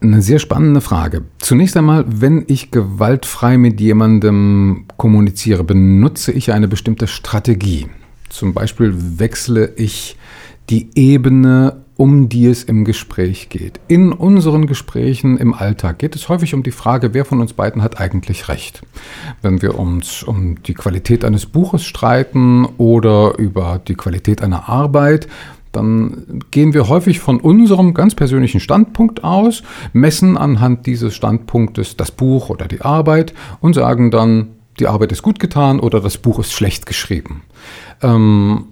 Eine 0.01 0.21
sehr 0.21 0.37
spannende 0.37 0.81
Frage. 0.81 1.23
Zunächst 1.39 1.75
einmal, 1.77 2.05
wenn 2.07 2.43
ich 2.47 2.69
gewaltfrei 2.69 3.57
mit 3.57 3.81
jemandem 3.81 4.85
kommuniziere, 4.97 5.63
benutze 5.63 6.31
ich 6.31 6.53
eine 6.53 6.67
bestimmte 6.67 7.07
Strategie. 7.07 7.87
Zum 8.29 8.53
Beispiel 8.53 8.93
wechsle 9.17 9.73
ich 9.77 10.15
die 10.69 10.89
Ebene 10.93 11.83
um 12.01 12.29
die 12.29 12.47
es 12.47 12.63
im 12.63 12.83
Gespräch 12.83 13.49
geht. 13.49 13.79
In 13.87 14.11
unseren 14.11 14.65
Gesprächen 14.65 15.37
im 15.37 15.53
Alltag 15.53 15.99
geht 15.99 16.15
es 16.15 16.29
häufig 16.29 16.55
um 16.55 16.63
die 16.63 16.71
Frage, 16.71 17.13
wer 17.13 17.25
von 17.25 17.39
uns 17.39 17.53
beiden 17.53 17.83
hat 17.83 18.01
eigentlich 18.01 18.49
recht. 18.49 18.81
Wenn 19.43 19.61
wir 19.61 19.77
uns 19.77 20.23
um 20.23 20.63
die 20.63 20.73
Qualität 20.73 21.23
eines 21.23 21.45
Buches 21.45 21.83
streiten 21.83 22.65
oder 22.79 23.37
über 23.37 23.79
die 23.87 23.93
Qualität 23.93 24.41
einer 24.41 24.67
Arbeit, 24.67 25.27
dann 25.73 26.39
gehen 26.49 26.73
wir 26.73 26.89
häufig 26.89 27.19
von 27.19 27.39
unserem 27.39 27.93
ganz 27.93 28.15
persönlichen 28.15 28.61
Standpunkt 28.61 29.23
aus, 29.23 29.61
messen 29.93 30.37
anhand 30.37 30.87
dieses 30.87 31.13
Standpunktes 31.13 31.97
das 31.97 32.09
Buch 32.09 32.49
oder 32.49 32.67
die 32.67 32.81
Arbeit 32.81 33.35
und 33.59 33.75
sagen 33.75 34.09
dann, 34.09 34.47
die 34.79 34.87
Arbeit 34.87 35.11
ist 35.11 35.21
gut 35.21 35.37
getan 35.37 35.79
oder 35.79 35.99
das 35.99 36.17
Buch 36.17 36.39
ist 36.39 36.51
schlecht 36.51 36.87
geschrieben. 36.87 37.43
Ähm, 38.01 38.69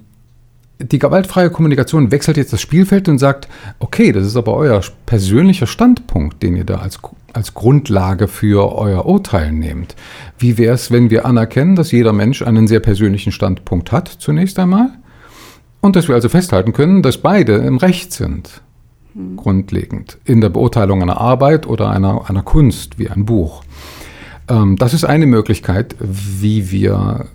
die 0.81 1.00
gewaltfreie 1.00 1.50
Kommunikation 1.50 2.12
wechselt 2.12 2.38
jetzt 2.38 2.53
das 2.53 2.62
Spielfeld 2.62 3.09
und 3.09 3.19
sagt, 3.19 3.50
okay, 3.79 4.12
das 4.13 4.25
ist 4.25 4.38
aber 4.38 4.53
euer 4.53 4.81
persönlicher 5.05 5.67
Standpunkt, 5.67 6.41
den 6.41 6.55
ihr 6.55 6.63
da 6.63 6.77
als, 6.77 7.00
als 7.33 7.53
Grundlage 7.53 8.29
für 8.29 8.75
euer 8.75 9.05
Urteil 9.05 9.51
nehmt. 9.51 9.95
Wie 10.38 10.57
wäre 10.57 10.74
es, 10.74 10.89
wenn 10.89 11.09
wir 11.09 11.25
anerkennen, 11.25 11.75
dass 11.75 11.91
jeder 11.91 12.13
Mensch 12.13 12.41
einen 12.41 12.67
sehr 12.67 12.79
persönlichen 12.79 13.33
Standpunkt 13.33 13.91
hat, 13.91 14.07
zunächst 14.07 14.57
einmal? 14.57 14.89
Und 15.81 15.95
dass 15.95 16.07
wir 16.07 16.15
also 16.15 16.29
festhalten 16.29 16.74
können, 16.74 17.01
dass 17.01 17.17
beide 17.17 17.55
im 17.55 17.77
Recht 17.77 18.13
sind, 18.13 18.62
hm. 19.13 19.36
grundlegend, 19.36 20.17
in 20.24 20.39
der 20.39 20.50
Beurteilung 20.50 21.01
einer 21.01 21.19
Arbeit 21.19 21.67
oder 21.67 21.89
einer, 21.89 22.29
einer 22.29 22.43
Kunst 22.43 23.00
wie 23.00 23.09
ein 23.09 23.25
Buch. 23.25 23.63
Ähm, 24.50 24.77
das 24.77 24.93
ist 24.93 25.03
eine 25.03 25.25
Möglichkeit, 25.25 25.95
wie 26.00 26.71
wir 26.71 27.27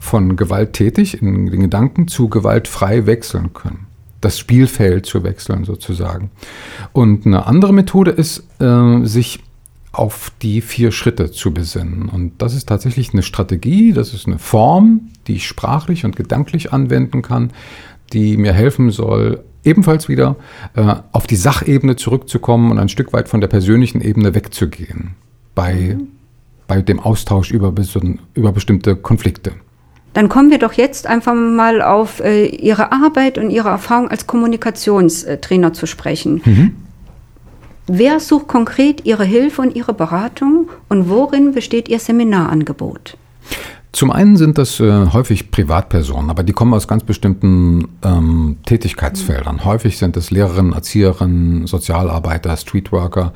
von 0.00 0.36
gewalttätig 0.36 1.22
in 1.22 1.46
den 1.46 1.60
Gedanken 1.60 2.08
zu 2.08 2.28
gewaltfrei 2.28 3.06
wechseln 3.06 3.52
können. 3.52 3.86
Das 4.20 4.38
Spielfeld 4.38 5.06
zu 5.06 5.22
wechseln 5.22 5.64
sozusagen. 5.64 6.30
Und 6.92 7.26
eine 7.26 7.46
andere 7.46 7.72
Methode 7.72 8.10
ist, 8.10 8.44
äh, 8.58 9.04
sich 9.04 9.40
auf 9.92 10.32
die 10.42 10.60
vier 10.60 10.92
Schritte 10.92 11.30
zu 11.30 11.52
besinnen. 11.52 12.08
Und 12.08 12.40
das 12.42 12.54
ist 12.54 12.68
tatsächlich 12.68 13.12
eine 13.12 13.22
Strategie, 13.22 13.92
das 13.92 14.14
ist 14.14 14.26
eine 14.26 14.38
Form, 14.38 15.10
die 15.26 15.36
ich 15.36 15.46
sprachlich 15.46 16.04
und 16.04 16.16
gedanklich 16.16 16.72
anwenden 16.72 17.22
kann, 17.22 17.52
die 18.12 18.36
mir 18.36 18.52
helfen 18.52 18.90
soll, 18.90 19.42
ebenfalls 19.64 20.08
wieder 20.08 20.36
äh, 20.74 20.94
auf 21.12 21.26
die 21.26 21.36
Sachebene 21.36 21.96
zurückzukommen 21.96 22.70
und 22.70 22.78
ein 22.78 22.88
Stück 22.88 23.12
weit 23.12 23.28
von 23.28 23.40
der 23.40 23.48
persönlichen 23.48 24.00
Ebene 24.00 24.34
wegzugehen 24.34 25.14
bei, 25.54 25.96
mhm. 25.98 26.08
bei 26.66 26.82
dem 26.82 27.00
Austausch 27.00 27.50
über, 27.50 27.74
über 28.34 28.52
bestimmte 28.52 28.96
Konflikte. 28.96 29.52
Dann 30.12 30.28
kommen 30.28 30.50
wir 30.50 30.58
doch 30.58 30.72
jetzt 30.72 31.06
einfach 31.06 31.34
mal 31.34 31.82
auf 31.82 32.20
äh, 32.20 32.46
Ihre 32.46 32.92
Arbeit 32.92 33.38
und 33.38 33.50
Ihre 33.50 33.68
Erfahrung 33.68 34.08
als 34.08 34.26
Kommunikationstrainer 34.26 35.72
zu 35.72 35.86
sprechen. 35.86 36.42
Mhm. 36.44 36.76
Wer 37.86 38.20
sucht 38.20 38.48
konkret 38.48 39.04
Ihre 39.04 39.24
Hilfe 39.24 39.62
und 39.62 39.74
Ihre 39.74 39.94
Beratung 39.94 40.68
und 40.88 41.08
worin 41.08 41.52
besteht 41.52 41.88
Ihr 41.88 41.98
Seminarangebot? 41.98 43.16
Zum 43.92 44.12
einen 44.12 44.36
sind 44.36 44.56
das 44.58 44.78
äh, 44.78 45.06
häufig 45.12 45.50
Privatpersonen, 45.50 46.30
aber 46.30 46.44
die 46.44 46.52
kommen 46.52 46.72
aus 46.74 46.86
ganz 46.86 47.02
bestimmten 47.02 47.88
ähm, 48.04 48.58
Tätigkeitsfeldern. 48.64 49.64
Häufig 49.64 49.98
sind 49.98 50.16
es 50.16 50.30
Lehrerinnen, 50.30 50.72
Erzieherinnen, 50.72 51.66
Sozialarbeiter, 51.66 52.56
Streetworker 52.56 53.32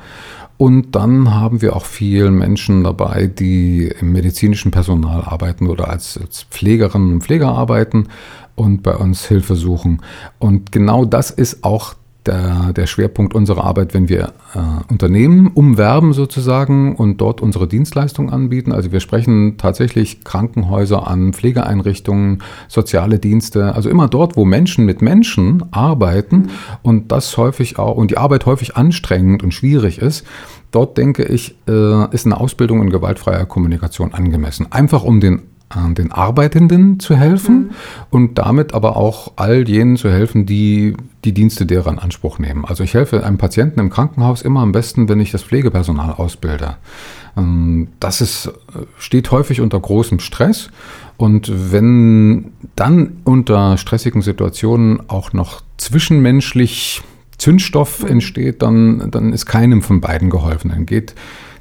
und 0.57 0.95
dann 0.95 1.33
haben 1.33 1.61
wir 1.61 1.75
auch 1.75 1.85
viele 1.85 2.31
Menschen 2.31 2.83
dabei, 2.83 3.27
die 3.27 3.91
im 3.99 4.13
medizinischen 4.13 4.71
Personal 4.71 5.21
arbeiten 5.21 5.67
oder 5.67 5.89
als, 5.89 6.17
als 6.17 6.43
Pflegerinnen 6.43 7.13
und 7.13 7.23
Pfleger 7.23 7.49
arbeiten 7.49 8.07
und 8.55 8.81
bei 8.81 8.95
uns 8.95 9.25
Hilfe 9.25 9.55
suchen. 9.55 10.01
Und 10.39 10.71
genau 10.71 11.03
das 11.03 11.29
ist 11.29 11.63
auch 11.63 11.95
der, 12.25 12.73
der 12.73 12.87
Schwerpunkt 12.87 13.33
unserer 13.33 13.63
Arbeit, 13.63 13.93
wenn 13.93 14.09
wir 14.09 14.33
äh, 14.53 14.91
Unternehmen 14.91 15.47
umwerben 15.47 16.13
sozusagen 16.13 16.95
und 16.95 17.21
dort 17.21 17.41
unsere 17.41 17.67
Dienstleistungen 17.67 18.31
anbieten. 18.31 18.71
Also 18.71 18.91
wir 18.91 18.99
sprechen 18.99 19.57
tatsächlich 19.57 20.23
Krankenhäuser 20.23 21.07
an, 21.07 21.33
Pflegeeinrichtungen, 21.33 22.43
soziale 22.67 23.19
Dienste, 23.19 23.75
also 23.75 23.89
immer 23.89 24.07
dort, 24.07 24.35
wo 24.35 24.45
Menschen 24.45 24.85
mit 24.85 25.01
Menschen 25.01 25.63
arbeiten 25.71 26.49
und 26.81 27.11
das 27.11 27.37
häufig 27.37 27.79
auch 27.79 27.95
und 27.95 28.11
die 28.11 28.17
Arbeit 28.17 28.45
häufig 28.45 28.75
anstrengend 28.75 29.43
und 29.43 29.53
schwierig 29.53 29.99
ist. 29.99 30.25
Dort 30.71 30.97
denke 30.97 31.23
ich, 31.23 31.55
äh, 31.67 32.13
ist 32.13 32.25
eine 32.25 32.39
Ausbildung 32.39 32.81
in 32.81 32.89
gewaltfreier 32.89 33.45
Kommunikation 33.45 34.13
angemessen. 34.13 34.71
Einfach 34.71 35.03
um 35.03 35.21
den 35.21 35.43
den 35.73 36.11
Arbeitenden 36.11 36.99
zu 36.99 37.15
helfen 37.15 37.55
mhm. 37.55 37.69
und 38.09 38.37
damit 38.37 38.73
aber 38.73 38.95
auch 38.95 39.33
all 39.35 39.67
jenen 39.67 39.97
zu 39.97 40.09
helfen, 40.09 40.45
die 40.45 40.95
die 41.25 41.33
Dienste 41.33 41.65
derer 41.65 41.91
in 41.91 41.99
Anspruch 41.99 42.39
nehmen. 42.39 42.65
Also 42.65 42.83
ich 42.83 42.93
helfe 42.93 43.25
einem 43.25 43.37
Patienten 43.37 43.79
im 43.79 43.89
Krankenhaus 43.89 44.41
immer 44.41 44.61
am 44.61 44.71
besten, 44.71 45.09
wenn 45.09 45.19
ich 45.19 45.31
das 45.31 45.43
Pflegepersonal 45.43 46.13
ausbilde. 46.13 46.77
Ähm, 47.35 47.87
das 47.99 48.21
ist, 48.21 48.51
steht 48.97 49.31
häufig 49.31 49.59
unter 49.59 49.79
großem 49.79 50.19
Stress 50.19 50.69
und 51.17 51.51
wenn 51.71 52.51
dann 52.75 53.17
unter 53.23 53.77
stressigen 53.77 54.21
Situationen 54.21 55.09
auch 55.09 55.33
noch 55.33 55.61
zwischenmenschlich 55.77 57.01
Zündstoff 57.37 58.03
mhm. 58.03 58.09
entsteht, 58.09 58.61
dann, 58.61 59.09
dann 59.11 59.33
ist 59.33 59.45
keinem 59.45 59.81
von 59.81 60.01
beiden 60.01 60.29
geholfen. 60.29 60.71
Dann 60.71 60.85
geht 60.85 61.15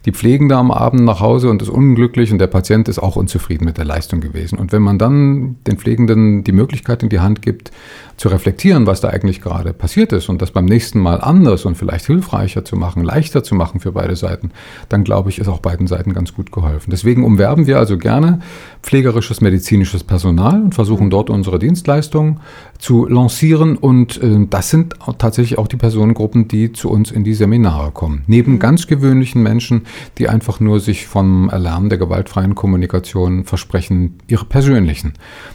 die 0.04 0.12
Pflegende 0.12 0.56
am 0.56 0.70
Abend 0.70 1.04
nach 1.04 1.20
Hause 1.20 1.48
und 1.48 1.62
ist 1.62 1.70
unglücklich 1.70 2.30
und 2.30 2.38
der 2.38 2.46
Patient 2.46 2.88
ist 2.88 2.98
auch 2.98 3.16
unzufrieden 3.16 3.64
mit 3.64 3.78
der 3.78 3.86
Leistung 3.86 4.20
gewesen. 4.20 4.58
Und 4.58 4.72
wenn 4.72 4.82
man 4.82 4.98
dann 4.98 5.56
den 5.66 5.78
Pflegenden 5.78 6.44
die 6.44 6.52
Möglichkeit 6.52 7.02
in 7.02 7.08
die 7.08 7.20
Hand 7.20 7.40
gibt, 7.40 7.70
zu 8.16 8.28
reflektieren, 8.28 8.86
was 8.86 9.00
da 9.00 9.08
eigentlich 9.08 9.40
gerade 9.40 9.72
passiert 9.72 10.12
ist 10.12 10.28
und 10.28 10.40
das 10.40 10.50
beim 10.50 10.64
nächsten 10.64 11.00
Mal 11.00 11.20
anders 11.20 11.64
und 11.64 11.76
vielleicht 11.76 12.06
hilfreicher 12.06 12.64
zu 12.64 12.76
machen, 12.76 13.02
leichter 13.02 13.42
zu 13.42 13.54
machen 13.54 13.80
für 13.80 13.92
beide 13.92 14.16
Seiten, 14.16 14.50
dann 14.88 15.04
glaube 15.04 15.30
ich, 15.30 15.38
ist 15.38 15.48
auch 15.48 15.60
beiden 15.60 15.86
Seiten 15.86 16.12
ganz 16.12 16.34
gut 16.34 16.52
geholfen. 16.52 16.90
Deswegen 16.90 17.24
umwerben 17.24 17.66
wir 17.66 17.78
also 17.78 17.98
gerne 17.98 18.40
pflegerisches 18.82 19.40
medizinisches 19.40 20.04
Personal 20.04 20.62
und 20.62 20.74
versuchen 20.74 21.10
dort 21.10 21.30
unsere 21.30 21.58
Dienstleistungen 21.58 22.40
zu 22.78 23.06
lancieren 23.06 23.76
und 23.76 24.22
äh, 24.22 24.46
das 24.48 24.70
sind 24.70 24.94
tatsächlich 25.18 25.58
auch 25.58 25.68
die 25.68 25.76
Personengruppen, 25.76 26.48
die 26.48 26.72
zu 26.72 26.90
uns 26.90 27.10
in 27.10 27.24
die 27.24 27.34
Seminare 27.34 27.90
kommen. 27.92 28.22
Neben 28.26 28.52
mhm. 28.52 28.58
ganz 28.58 28.86
gewöhnlichen 28.86 29.42
Menschen, 29.42 29.82
die 30.18 30.28
einfach 30.28 30.60
nur 30.60 30.80
sich 30.80 31.06
vom 31.06 31.48
Erlernen 31.48 31.88
der 31.88 31.98
gewaltfreien 31.98 32.54
Kommunikation 32.54 33.44
versprechen, 33.44 34.18
ihre 34.28 34.44
persönlichen 34.44 35.14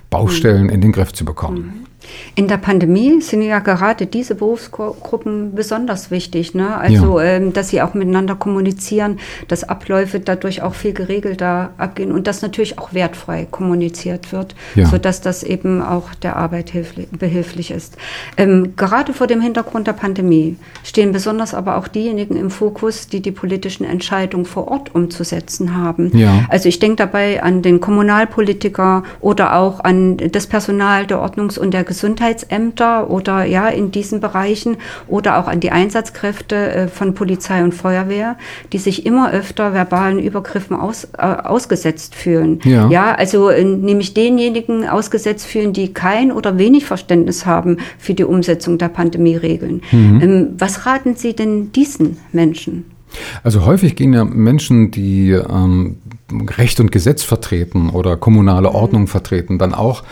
Baustellen 0.09 0.65
mhm. 0.65 0.69
in 0.69 0.81
den 0.81 0.91
Griff 0.91 1.13
zu 1.13 1.25
bekommen. 1.25 1.85
In 2.35 2.47
der 2.47 2.57
Pandemie 2.57 3.21
sind 3.21 3.41
ja 3.41 3.59
gerade 3.59 4.05
diese 4.05 4.35
Berufsgruppen 4.35 5.53
besonders 5.53 6.11
wichtig. 6.11 6.55
Ne? 6.55 6.77
Also, 6.77 7.19
ja. 7.19 7.25
ähm, 7.25 7.53
dass 7.53 7.69
sie 7.69 7.81
auch 7.81 7.93
miteinander 7.93 8.35
kommunizieren, 8.35 9.19
dass 9.47 9.63
Abläufe 9.63 10.19
dadurch 10.19 10.61
auch 10.61 10.73
viel 10.73 10.93
geregelter 10.93 11.71
abgehen 11.77 12.11
und 12.11 12.27
dass 12.27 12.41
natürlich 12.41 12.79
auch 12.79 12.93
wertfrei 12.93 13.47
kommuniziert 13.49 14.31
wird, 14.31 14.55
ja. 14.75 14.85
sodass 14.85 15.21
das 15.21 15.43
eben 15.43 15.81
auch 15.81 16.13
der 16.15 16.35
Arbeit 16.37 16.71
behilflich 17.17 17.71
ist. 17.71 17.97
Ähm, 18.37 18.73
gerade 18.75 19.13
vor 19.13 19.27
dem 19.27 19.41
Hintergrund 19.41 19.87
der 19.87 19.93
Pandemie 19.93 20.57
stehen 20.83 21.11
besonders 21.11 21.53
aber 21.53 21.77
auch 21.77 21.87
diejenigen 21.87 22.35
im 22.35 22.51
Fokus, 22.51 23.07
die 23.07 23.21
die 23.21 23.31
politischen 23.31 23.85
Entscheidungen 23.85 24.45
vor 24.45 24.67
Ort 24.69 24.93
umzusetzen 24.95 25.75
haben. 25.75 26.15
Ja. 26.17 26.45
Also 26.49 26.69
ich 26.69 26.79
denke 26.79 26.97
dabei 26.97 27.41
an 27.43 27.61
den 27.61 27.79
Kommunalpolitiker 27.79 29.03
oder 29.19 29.55
auch 29.55 29.83
an 29.83 30.17
das 30.17 30.47
Personal 30.47 31.07
der 31.07 31.19
Ordnungs- 31.19 31.57
und 31.57 31.73
der 31.73 31.83
Gesundheitsämter 31.89 33.10
oder 33.10 33.46
ja 33.46 33.67
in 33.67 33.89
diesen 33.89 34.19
Bereichen 34.19 34.77
oder 35.08 35.39
auch 35.39 35.48
an 35.48 35.60
die 35.60 35.72
Einsatzkräfte 35.72 36.55
äh, 36.55 36.88
von 36.88 37.15
Polizei 37.15 37.63
und 37.63 37.74
Feuerwehr, 37.74 38.38
die 38.72 38.77
sich 38.77 39.08
immer 39.08 39.31
öfter 39.31 39.74
verbalen 39.74 40.19
Übergriffen 40.19 40.75
aus, 40.77 41.05
äh, 41.17 41.24
ausgesetzt 41.24 42.13
fühlen. 42.13 42.60
Ja, 42.63 42.88
ja 42.89 43.15
also 43.15 43.50
äh, 43.50 43.63
nämlich 43.63 44.13
denjenigen 44.13 44.88
ausgesetzt 44.88 45.48
fühlen, 45.48 45.74
die 45.74 45.91
kein 45.91 46.31
oder 46.31 46.60
wenig 46.60 46.86
Verständnis 46.86 47.48
haben 47.48 47.77
für 47.98 48.13
die 48.13 48.24
Umsetzung 48.24 48.77
der 48.77 48.89
Pandemieregeln. 48.89 49.81
Mhm. 49.91 50.22
Ähm, 50.22 50.48
was 50.60 50.86
raten 50.86 51.15
Sie 51.15 51.36
denn 51.36 51.72
diesen 51.72 52.17
Menschen? 52.31 52.86
Also 53.41 53.65
häufig 53.65 53.96
gehen 53.96 54.13
ja 54.13 54.24
Menschen, 54.24 54.91
die 54.91 55.31
ähm, 55.31 55.98
Recht 56.57 56.79
und 56.79 56.91
Gesetz 56.91 57.24
vertreten 57.24 57.89
oder 57.89 58.17
kommunale 58.17 58.71
Ordnung 58.71 59.07
vertreten, 59.07 59.57
dann 59.57 59.74
auch 59.74 60.03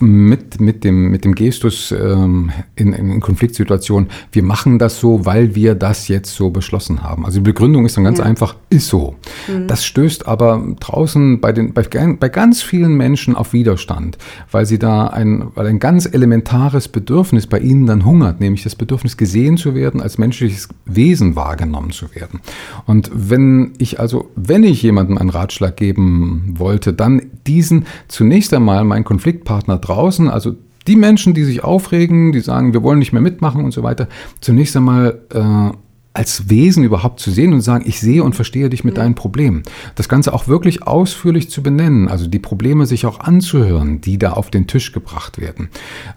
mit, 0.00 0.60
mit, 0.60 0.84
dem, 0.84 1.10
mit 1.10 1.24
dem 1.24 1.34
Gestus 1.34 1.92
ähm, 1.92 2.50
in, 2.76 2.92
in 2.92 3.20
Konfliktsituationen, 3.20 4.10
wir 4.32 4.42
machen 4.42 4.78
das 4.78 4.98
so, 4.98 5.24
weil 5.24 5.54
wir 5.54 5.74
das 5.74 6.08
jetzt 6.08 6.34
so 6.34 6.50
beschlossen 6.50 7.02
haben. 7.02 7.24
Also 7.24 7.38
die 7.38 7.44
Begründung 7.44 7.86
ist 7.86 7.96
dann 7.96 8.04
ganz 8.04 8.18
ja. 8.18 8.24
einfach, 8.24 8.56
ist 8.70 8.88
so. 8.88 9.16
Mhm. 9.48 9.66
Das 9.66 9.84
stößt 9.84 10.26
aber 10.26 10.62
draußen 10.80 11.40
bei, 11.40 11.52
den, 11.52 11.72
bei, 11.72 11.82
bei 11.82 12.28
ganz 12.28 12.62
vielen 12.62 12.94
Menschen 12.94 13.36
auf 13.36 13.52
Widerstand, 13.52 14.18
weil 14.50 14.66
sie 14.66 14.78
da 14.78 15.06
ein, 15.08 15.48
weil 15.54 15.66
ein 15.66 15.78
ganz 15.78 16.06
elementares 16.06 16.88
Bedürfnis 16.88 17.46
bei 17.46 17.58
ihnen 17.58 17.86
dann 17.86 18.04
hungert, 18.04 18.40
nämlich 18.40 18.62
das 18.62 18.74
Bedürfnis 18.74 19.16
gesehen 19.16 19.56
zu 19.56 19.74
werden, 19.74 20.00
als 20.00 20.18
menschliches 20.18 20.68
Wesen 20.84 21.36
wahrgenommen 21.36 21.90
zu 21.90 22.14
werden. 22.14 22.40
Und 22.86 23.10
wenn 23.12 23.72
ich 23.78 24.00
also, 24.00 24.30
wenn 24.36 24.64
ich 24.64 24.82
jemandem 24.82 25.18
einen 25.18 25.30
Ratschlag 25.30 25.63
Ratschlag 25.64 25.76
geben 25.76 26.54
wollte, 26.58 26.92
dann 26.92 27.22
diesen 27.46 27.86
zunächst 28.08 28.52
einmal 28.54 28.84
meinen 28.84 29.04
Konfliktpartner 29.04 29.78
draußen, 29.78 30.28
also 30.28 30.54
die 30.86 30.96
Menschen, 30.96 31.32
die 31.32 31.44
sich 31.44 31.64
aufregen, 31.64 32.32
die 32.32 32.40
sagen, 32.40 32.74
wir 32.74 32.82
wollen 32.82 32.98
nicht 32.98 33.12
mehr 33.12 33.22
mitmachen 33.22 33.64
und 33.64 33.72
so 33.72 33.82
weiter, 33.82 34.08
zunächst 34.40 34.76
einmal 34.76 35.18
äh, 35.32 35.76
als 36.12 36.48
Wesen 36.48 36.84
überhaupt 36.84 37.18
zu 37.18 37.32
sehen 37.32 37.52
und 37.54 37.62
sagen, 37.62 37.84
ich 37.88 37.98
sehe 37.98 38.22
und 38.22 38.36
verstehe 38.36 38.68
dich 38.68 38.84
mit 38.84 38.94
mhm. 38.94 38.98
deinen 38.98 39.14
Problemen. 39.14 39.62
Das 39.96 40.08
Ganze 40.08 40.32
auch 40.32 40.46
wirklich 40.46 40.86
ausführlich 40.86 41.50
zu 41.50 41.62
benennen, 41.62 42.06
also 42.06 42.28
die 42.28 42.38
Probleme 42.38 42.86
sich 42.86 43.06
auch 43.06 43.18
anzuhören, 43.18 44.00
die 44.00 44.18
da 44.18 44.34
auf 44.34 44.50
den 44.50 44.66
Tisch 44.66 44.92
gebracht 44.92 45.40
werden. 45.40 45.70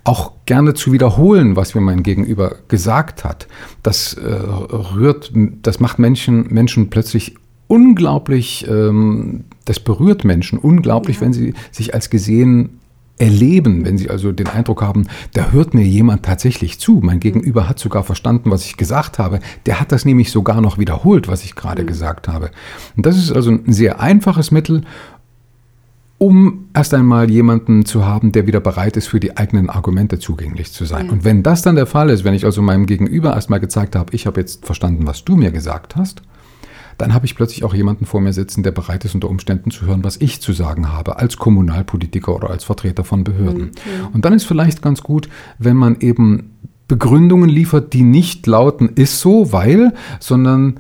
Auch 0.04 0.34
gerne 0.46 0.74
zu 0.75 0.92
wiederholen, 0.92 1.56
was 1.56 1.74
mir 1.74 1.82
mein 1.82 2.04
Gegenüber 2.04 2.58
gesagt 2.68 3.24
hat. 3.24 3.48
Das 3.82 4.13
äh, 4.13 4.27
rührt, 4.27 5.32
das 5.63 5.80
macht 5.80 5.98
Menschen, 5.98 6.54
Menschen 6.54 6.89
plötzlich 6.89 7.36
unglaublich, 7.68 8.66
ähm, 8.70 9.46
das 9.66 9.80
berührt 9.80 10.24
Menschen 10.24 10.60
unglaublich, 10.60 11.18
ja. 11.18 11.22
wenn 11.24 11.34
sie 11.34 11.54
sich 11.72 11.94
als 11.94 12.10
gesehen 12.10 12.80
erleben, 13.20 13.84
wenn 13.84 13.98
sie 13.98 14.10
also 14.10 14.32
den 14.32 14.48
Eindruck 14.48 14.82
haben, 14.82 15.08
da 15.34 15.52
hört 15.52 15.74
mir 15.74 15.84
jemand 15.84 16.24
tatsächlich 16.24 16.80
zu. 16.80 17.00
Mein 17.04 17.20
Gegenüber 17.20 17.68
hat 17.68 17.80
sogar 17.80 18.04
verstanden, 18.04 18.52
was 18.52 18.66
ich 18.66 18.78
gesagt 18.78 19.18
habe. 19.18 19.40
Der 19.66 19.80
hat 19.80 19.92
das 19.92 20.06
nämlich 20.06 20.32
sogar 20.32 20.62
noch 20.62 20.78
wiederholt, 20.78 21.28
was 21.28 21.44
ich 21.44 21.56
gerade 21.56 21.82
mhm. 21.82 21.88
gesagt 21.88 22.28
habe. 22.28 22.52
Und 22.96 23.06
das 23.06 23.18
ist 23.18 23.32
also 23.32 23.52
ein 23.52 23.74
sehr 23.74 24.00
einfaches 24.00 24.52
Mittel, 24.52 24.84
um 26.20 26.66
erst 26.74 26.94
einmal 26.94 27.30
jemanden 27.30 27.86
zu 27.86 28.06
haben, 28.06 28.32
der 28.32 28.48
wieder 28.48 28.60
bereit 28.60 28.98
ist, 28.98 29.08
für 29.08 29.20
die 29.20 29.38
eigenen 29.38 29.70
Argumente 29.70 30.20
zugänglich 30.20 30.72
zu 30.72 30.86
sein. 30.86 31.08
Mhm. 31.08 31.14
Und 31.14 31.26
wenn 31.26 31.44
das 31.44 31.62
dann 31.64 31.76
der 31.76 31.86
Fall 31.86 32.10
ist, 32.10 32.24
wenn 32.24 32.34
ich 32.34 32.46
also 32.46 32.62
meinem 32.62 32.86
Gegenüber 32.86 33.34
erstmal 33.34 33.60
gezeigt 33.60 33.96
habe, 33.96 34.14
ich 34.14 34.26
habe 34.28 34.40
jetzt 34.40 34.66
verstanden, 34.66 35.08
was 35.08 35.24
du 35.24 35.36
mir 35.36 35.52
gesagt 35.52 35.96
hast, 35.96 36.22
dann 36.98 37.13
habe 37.13 37.25
ich 37.25 37.36
plötzlich 37.36 37.63
auch 37.63 37.74
jemanden 37.74 38.06
vor 38.06 38.22
mir 38.22 38.34
sitzen, 38.34 38.63
der 38.63 38.72
bereit 38.72 39.06
ist, 39.06 39.16
unter 39.16 39.30
Umständen 39.30 39.72
zu 39.72 39.86
hören, 39.86 40.04
was 40.04 40.18
ich 40.18 40.42
zu 40.42 40.54
sagen 40.54 40.92
habe, 40.92 41.18
als 41.18 41.38
Kommunalpolitiker 41.38 42.36
oder 42.36 42.50
als 42.50 42.63
Vertreter 42.63 43.04
von 43.04 43.24
Behörden. 43.24 43.66
Mhm. 43.66 44.08
Und 44.13 44.25
dann 44.25 44.34
ist 44.34 44.46
vielleicht 44.46 44.82
ganz 44.82 45.04
gut, 45.04 45.30
wenn 45.60 45.77
man 45.77 46.00
eben 46.00 46.58
Begründungen 46.88 47.50
liefert, 47.50 47.94
die 47.94 48.04
nicht 48.04 48.48
lauten, 48.48 48.89
ist 48.96 49.20
so, 49.20 49.51
weil, 49.51 49.94
sondern 50.20 50.80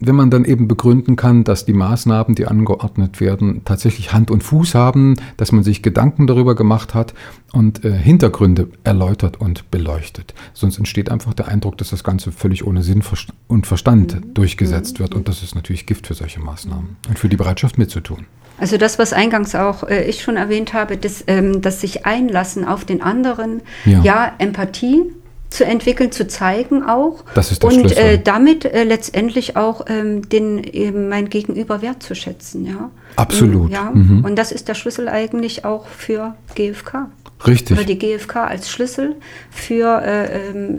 wenn 0.00 0.16
man 0.16 0.30
dann 0.30 0.44
eben 0.44 0.66
begründen 0.66 1.16
kann, 1.16 1.44
dass 1.44 1.66
die 1.66 1.74
Maßnahmen, 1.74 2.34
die 2.34 2.46
angeordnet 2.46 3.20
werden, 3.20 3.62
tatsächlich 3.64 4.12
Hand 4.12 4.30
und 4.30 4.42
Fuß 4.42 4.74
haben, 4.74 5.16
dass 5.36 5.52
man 5.52 5.62
sich 5.62 5.82
Gedanken 5.82 6.26
darüber 6.26 6.54
gemacht 6.54 6.94
hat 6.94 7.14
und 7.52 7.84
äh, 7.84 7.92
Hintergründe 7.92 8.68
erläutert 8.82 9.40
und 9.40 9.70
beleuchtet. 9.70 10.34
Sonst 10.54 10.78
entsteht 10.78 11.10
einfach 11.10 11.34
der 11.34 11.48
Eindruck, 11.48 11.76
dass 11.78 11.90
das 11.90 12.02
Ganze 12.02 12.32
völlig 12.32 12.66
ohne 12.66 12.82
Sinn 12.82 13.02
und 13.46 13.66
Verstand 13.66 14.14
mhm. 14.14 14.34
durchgesetzt 14.34 15.00
wird. 15.00 15.14
Und 15.14 15.28
das 15.28 15.42
ist 15.42 15.54
natürlich 15.54 15.86
Gift 15.86 16.06
für 16.06 16.14
solche 16.14 16.40
Maßnahmen 16.40 16.96
und 17.08 17.18
für 17.18 17.28
die 17.28 17.36
Bereitschaft 17.36 17.76
mitzutun. 17.76 18.26
Also 18.58 18.76
das, 18.76 18.98
was 18.98 19.12
eingangs 19.12 19.54
auch 19.54 19.84
äh, 19.84 20.04
ich 20.04 20.22
schon 20.22 20.36
erwähnt 20.36 20.74
habe, 20.74 20.96
das, 20.96 21.24
ähm, 21.26 21.62
das 21.62 21.80
sich 21.80 22.04
einlassen 22.06 22.64
auf 22.64 22.84
den 22.84 23.02
anderen, 23.02 23.62
ja, 23.86 24.02
ja 24.02 24.32
Empathie, 24.38 25.02
zu 25.50 25.64
entwickeln, 25.64 26.12
zu 26.12 26.26
zeigen 26.26 26.84
auch. 26.84 27.24
Das 27.34 27.50
ist 27.50 27.62
der 27.62 27.70
und 27.70 27.96
äh, 27.96 28.20
damit 28.22 28.64
äh, 28.64 28.84
letztendlich 28.84 29.56
auch 29.56 29.84
ähm, 29.88 30.28
den, 30.28 30.62
eben 30.62 31.08
mein 31.08 31.28
Gegenüber 31.28 31.82
wertzuschätzen. 31.82 32.64
Ja? 32.64 32.90
Absolut. 33.16 33.66
Und, 33.66 33.72
ja? 33.72 33.90
Mhm. 33.92 34.24
und 34.24 34.36
das 34.36 34.52
ist 34.52 34.68
der 34.68 34.74
Schlüssel 34.74 35.08
eigentlich 35.08 35.64
auch 35.64 35.86
für 35.86 36.34
GFK. 36.54 37.08
Richtig. 37.46 37.78
Oder 37.78 37.86
die 37.86 37.98
GfK 37.98 38.36
als 38.46 38.70
Schlüssel 38.70 39.16
für 39.50 40.02
äh, 40.02 40.50
ähm, 40.50 40.78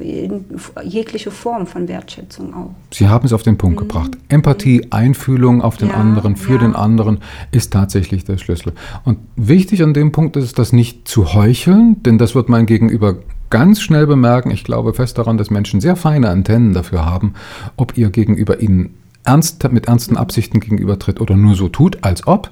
jegliche 0.84 1.32
Form 1.32 1.66
von 1.66 1.88
Wertschätzung 1.88 2.54
auch. 2.54 2.76
Sie 2.94 3.08
haben 3.08 3.26
es 3.26 3.34
auf 3.34 3.42
den 3.42 3.58
Punkt 3.58 3.78
mhm. 3.78 3.88
gebracht. 3.88 4.12
Empathie, 4.30 4.86
Einfühlung 4.92 5.62
auf 5.62 5.78
den 5.78 5.90
ja, 5.90 5.96
anderen, 5.96 6.36
für 6.36 6.54
ja. 6.54 6.60
den 6.60 6.76
anderen 6.76 7.20
ist 7.52 7.74
tatsächlich 7.74 8.26
der 8.26 8.38
Schlüssel. 8.38 8.74
Und 9.04 9.18
wichtig 9.36 9.82
an 9.82 9.94
dem 9.94 10.12
Punkt 10.12 10.36
ist 10.38 10.44
es, 10.44 10.54
das 10.54 10.72
nicht 10.72 11.08
zu 11.08 11.34
heucheln, 11.34 12.02
denn 12.04 12.20
das 12.20 12.36
wird 12.36 12.48
mein 12.48 12.68
Gegenüber 12.68 13.18
ganz 13.52 13.82
schnell 13.82 14.08
bemerken, 14.08 14.50
ich 14.50 14.64
glaube 14.64 14.96
fest 14.96 15.20
daran, 15.20 15.38
dass 15.38 15.52
Menschen 15.52 15.80
sehr 15.80 15.96
feine 15.96 16.30
Antennen 16.30 16.74
dafür 16.74 17.06
haben, 17.06 17.36
ob 17.78 17.98
ihr 17.98 18.10
gegenüber 18.10 18.60
ihnen 18.60 18.96
ernst, 19.24 19.72
mit 19.72 19.88
ernsten 19.88 20.18
Absichten 20.18 20.60
gegenübertritt 20.60 21.22
oder 21.22 21.36
nur 21.36 21.54
so 21.54 21.70
tut, 21.70 22.04
als 22.04 22.26
ob. 22.26 22.50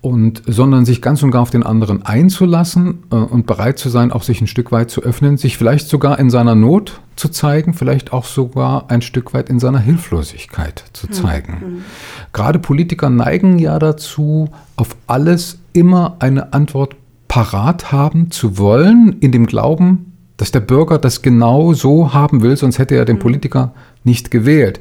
Und, 0.00 0.42
sondern 0.46 0.84
sich 0.84 1.00
ganz 1.00 1.22
und 1.22 1.30
gar 1.30 1.42
auf 1.42 1.50
den 1.50 1.62
anderen 1.62 2.04
einzulassen 2.04 3.04
äh, 3.12 3.14
und 3.14 3.46
bereit 3.46 3.78
zu 3.78 3.88
sein, 3.88 4.10
auch 4.10 4.24
sich 4.24 4.40
ein 4.40 4.48
Stück 4.48 4.72
weit 4.72 4.90
zu 4.90 5.00
öffnen, 5.00 5.36
sich 5.36 5.56
vielleicht 5.56 5.88
sogar 5.88 6.18
in 6.18 6.28
seiner 6.28 6.56
Not 6.56 7.00
zu 7.14 7.28
zeigen, 7.28 7.72
vielleicht 7.72 8.12
auch 8.12 8.24
sogar 8.24 8.90
ein 8.90 9.00
Stück 9.00 9.32
weit 9.32 9.48
in 9.48 9.60
seiner 9.60 9.78
Hilflosigkeit 9.78 10.82
zu 10.92 11.06
hm, 11.06 11.12
zeigen. 11.12 11.52
Mhm. 11.52 11.84
Gerade 12.32 12.58
Politiker 12.58 13.10
neigen 13.10 13.60
ja 13.60 13.78
dazu, 13.78 14.48
auf 14.74 14.96
alles 15.06 15.60
immer 15.72 16.16
eine 16.18 16.52
Antwort 16.52 16.96
parat 17.28 17.92
haben 17.92 18.32
zu 18.32 18.58
wollen, 18.58 19.18
in 19.20 19.30
dem 19.30 19.46
Glauben, 19.46 20.11
dass 20.36 20.50
der 20.50 20.60
Bürger 20.60 20.98
das 20.98 21.22
genau 21.22 21.72
so 21.72 22.12
haben 22.14 22.42
will, 22.42 22.56
sonst 22.56 22.78
hätte 22.78 22.96
er 22.96 23.04
den 23.04 23.16
mhm. 23.16 23.20
Politiker 23.20 23.72
nicht 24.04 24.30
gewählt. 24.30 24.80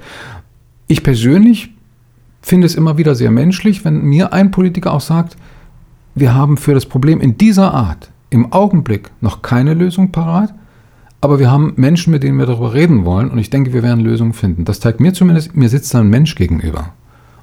Ich 0.88 1.04
persönlich 1.04 1.74
finde 2.42 2.68
es 2.68 2.76
immer 2.76 2.98
wieder 2.98 3.16
sehr 3.16 3.32
menschlich, 3.32 3.86
wenn 3.86 4.04
mir 4.04 4.34
ein 4.34 4.52
Politiker 4.52 4.94
auch 4.94 5.02
sagt, 5.02 5.38
wir 6.16 6.34
haben 6.34 6.58
für 6.58 6.74
das 6.74 6.86
Problem 6.86 7.22
in 7.22 7.38
dieser 7.38 7.74
Art 7.74 8.12
im 8.30 8.52
Augenblick 8.52 9.12
noch 9.22 9.42
keine 9.42 9.74
Lösung 9.74 10.12
parat, 10.12 10.54
aber 11.22 11.38
wir 11.38 11.52
haben 11.52 11.74
Menschen, 11.76 12.12
mit 12.12 12.24
denen 12.24 12.40
wir 12.40 12.48
darüber 12.48 12.74
reden 12.74 13.06
wollen 13.06 13.30
und 13.30 13.38
ich 13.38 13.50
denke, 13.50 13.74
wir 13.74 13.84
werden 13.84 14.04
Lösungen 14.04 14.34
finden. 14.34 14.66
Das 14.66 14.80
zeigt 14.80 15.00
mir 15.00 15.14
zumindest, 15.14 15.56
mir 15.56 15.70
sitzt 15.70 15.94
da 15.94 16.00
ein 16.00 16.10
Mensch 16.10 16.36
gegenüber. 16.36 16.94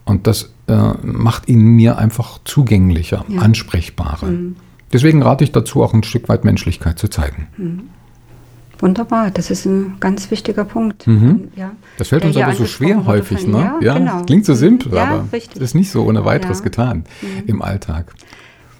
Und 0.04 0.26
das 0.26 0.52
äh, 0.66 0.94
macht 1.02 1.48
ihn 1.48 1.60
mir 1.60 1.98
einfach 1.98 2.40
zugänglicher, 2.44 3.24
ja. 3.28 3.40
ansprechbarer. 3.40 4.26
Mhm. 4.26 4.56
Deswegen 4.92 5.22
rate 5.22 5.44
ich 5.44 5.52
dazu, 5.52 5.82
auch 5.82 5.92
ein 5.94 6.02
Stück 6.02 6.28
weit 6.28 6.44
Menschlichkeit 6.44 6.98
zu 6.98 7.08
zeigen. 7.08 7.48
Mhm. 7.56 7.90
Wunderbar, 8.80 9.30
das 9.32 9.50
ist 9.50 9.66
ein 9.66 9.96
ganz 9.98 10.30
wichtiger 10.30 10.64
Punkt. 10.64 11.06
Mhm. 11.06 11.48
Ja. 11.56 11.72
Das 11.96 12.08
fällt 12.08 12.24
uns 12.24 12.36
aber 12.36 12.54
so 12.54 12.64
schwer 12.64 13.06
häufig, 13.06 13.46
ne? 13.46 13.58
Ja, 13.58 13.78
ja 13.80 13.98
genau. 13.98 14.22
klingt 14.22 14.46
so 14.46 14.54
simpel, 14.54 14.94
ja, 14.94 15.04
aber 15.04 15.24
richtig. 15.32 15.60
ist 15.60 15.74
nicht 15.74 15.90
so 15.90 16.04
ohne 16.04 16.24
weiteres 16.24 16.62
getan 16.62 17.04
mhm. 17.20 17.42
im 17.46 17.62
Alltag. 17.62 18.14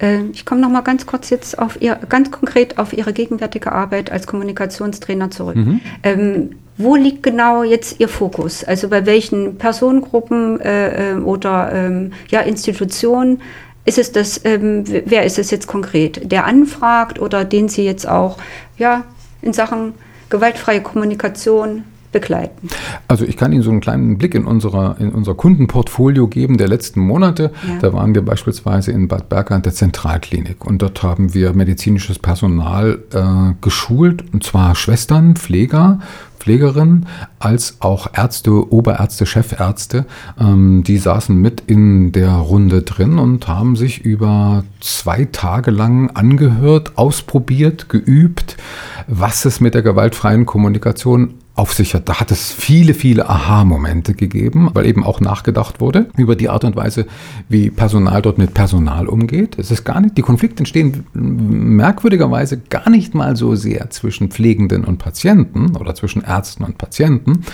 Äh, 0.00 0.22
ich 0.32 0.44
komme 0.44 0.60
noch 0.60 0.70
mal 0.70 0.82
ganz 0.82 1.06
kurz 1.06 1.30
jetzt 1.30 1.58
auf 1.58 1.82
ihr, 1.82 1.96
ganz 2.08 2.30
konkret 2.30 2.78
auf 2.78 2.92
Ihre 2.92 3.12
gegenwärtige 3.12 3.72
Arbeit 3.72 4.12
als 4.12 4.28
Kommunikationstrainer 4.28 5.30
zurück. 5.30 5.56
Mhm. 5.56 5.80
Ähm, 6.04 6.50
wo 6.76 6.94
liegt 6.94 7.24
genau 7.24 7.64
jetzt 7.64 7.98
Ihr 7.98 8.08
Fokus? 8.08 8.62
Also 8.62 8.88
bei 8.88 9.04
welchen 9.04 9.58
Personengruppen 9.58 10.60
äh, 10.60 11.10
ähm, 11.10 11.26
oder 11.26 11.72
ähm, 11.72 12.12
ja, 12.28 12.40
Institutionen 12.40 13.40
ist 13.88 13.98
es 13.98 14.12
das, 14.12 14.40
ähm, 14.44 14.84
wer 14.86 15.24
ist 15.24 15.38
es 15.38 15.50
jetzt 15.50 15.66
konkret? 15.66 16.30
Der 16.30 16.44
anfragt 16.44 17.18
oder 17.18 17.46
den 17.46 17.68
Sie 17.70 17.84
jetzt 17.84 18.06
auch 18.06 18.36
ja, 18.76 19.04
in 19.40 19.54
Sachen 19.54 19.94
gewaltfreie 20.28 20.82
Kommunikation 20.82 21.84
begleiten? 22.12 22.68
Also 23.06 23.24
ich 23.24 23.36
kann 23.36 23.52
Ihnen 23.52 23.62
so 23.62 23.70
einen 23.70 23.80
kleinen 23.80 24.18
Blick 24.18 24.34
in, 24.34 24.44
unserer, 24.44 24.96
in 24.98 25.10
unser 25.10 25.34
Kundenportfolio 25.34 26.28
geben 26.28 26.56
der 26.56 26.68
letzten 26.68 27.00
Monate. 27.00 27.52
Ja. 27.66 27.78
Da 27.80 27.92
waren 27.92 28.14
wir 28.14 28.24
beispielsweise 28.24 28.92
in 28.92 29.08
Bad 29.08 29.28
Berka 29.28 29.58
der 29.58 29.72
Zentralklinik 29.72 30.64
und 30.64 30.82
dort 30.82 31.02
haben 31.02 31.34
wir 31.34 31.52
medizinisches 31.52 32.18
Personal 32.18 32.98
äh, 33.12 33.54
geschult, 33.60 34.24
und 34.32 34.42
zwar 34.44 34.74
Schwestern, 34.74 35.36
Pfleger, 35.36 35.98
Pflegerinnen 36.38 37.06
als 37.38 37.76
auch 37.80 38.08
Ärzte, 38.14 38.72
Oberärzte, 38.72 39.26
Chefärzte, 39.26 40.06
ähm, 40.40 40.82
die 40.82 40.98
saßen 40.98 41.36
mit 41.36 41.62
in 41.66 42.12
der 42.12 42.32
Runde 42.32 42.82
drin 42.82 43.18
und 43.18 43.48
haben 43.48 43.76
sich 43.76 44.00
über 44.04 44.64
zwei 44.80 45.26
Tage 45.26 45.70
lang 45.70 46.10
angehört, 46.10 46.96
ausprobiert, 46.96 47.88
geübt, 47.88 48.56
was 49.06 49.44
es 49.44 49.60
mit 49.60 49.74
der 49.74 49.82
gewaltfreien 49.82 50.46
Kommunikation 50.46 51.34
auf 51.58 51.74
sich 51.74 51.94
hat. 51.94 52.08
Da 52.08 52.20
hat 52.20 52.30
es 52.30 52.52
viele, 52.52 52.94
viele 52.94 53.28
Aha-Momente 53.28 54.14
gegeben, 54.14 54.70
weil 54.74 54.86
eben 54.86 55.02
auch 55.02 55.20
nachgedacht 55.20 55.80
wurde 55.80 56.08
über 56.16 56.36
die 56.36 56.48
Art 56.48 56.64
und 56.64 56.76
Weise, 56.76 57.06
wie 57.48 57.70
Personal 57.70 58.22
dort 58.22 58.38
mit 58.38 58.54
Personal 58.54 59.08
umgeht. 59.08 59.58
Es 59.58 59.70
ist 59.70 59.84
gar 59.84 60.00
nicht, 60.00 60.16
die 60.16 60.22
Konflikte 60.22 60.60
entstehen 60.60 61.04
merkwürdigerweise 61.12 62.58
gar 62.58 62.88
nicht 62.88 63.14
mal 63.14 63.36
so 63.36 63.56
sehr 63.56 63.90
zwischen 63.90 64.30
Pflegenden 64.30 64.84
und 64.84 64.98
Patienten 64.98 65.76
oder 65.76 65.94
zwischen 65.94 66.22
Ärzten 66.22 66.62
und 66.62 66.78
Patienten. 66.78 67.44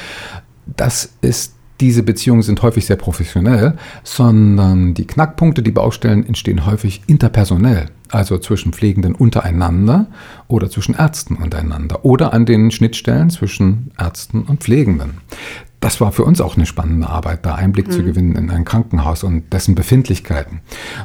Das 0.67 1.15
ist 1.23 1.55
diese 1.81 2.03
Beziehungen 2.03 2.43
sind 2.43 2.63
häufig 2.63 2.87
sehr 2.87 2.97
professionell, 2.97 3.75
sondern 4.05 4.95
die 4.95 5.07
Knackpunkte, 5.07 5.63
die 5.63 5.73
Baustellen 5.73 6.25
entstehen 6.25 6.67
häufig 6.67 7.03
interpersonell, 7.07 7.87
also 8.15 8.39
zwischen 8.39 8.73
Pflegenden 8.73 9.15
untereinander 9.15 10.07
oder 10.49 10.71
zwischen 10.71 10.95
Ärzten 10.95 11.37
untereinander 11.37 12.05
oder 12.05 12.33
an 12.33 12.47
den 12.47 12.71
Schnittstellen 12.71 13.31
zwischen 13.31 13.91
Ärzten 13.99 14.43
und 14.43 14.61
Pflegenden. 14.63 15.19
Das 15.81 16.01
war 16.01 16.13
für 16.13 16.25
uns 16.25 16.41
auch 16.41 16.57
eine 16.57 16.65
spannende 16.65 17.11
Arbeit, 17.11 17.45
da 17.45 17.57
Einblick 17.57 17.89
mhm. 17.89 17.93
zu 17.93 18.03
gewinnen 18.03 18.37
in 18.37 18.51
ein 18.51 18.65
Krankenhaus 18.65 19.23
und 19.23 19.53
dessen 19.53 19.75
Befindlichkeiten. 19.75 20.61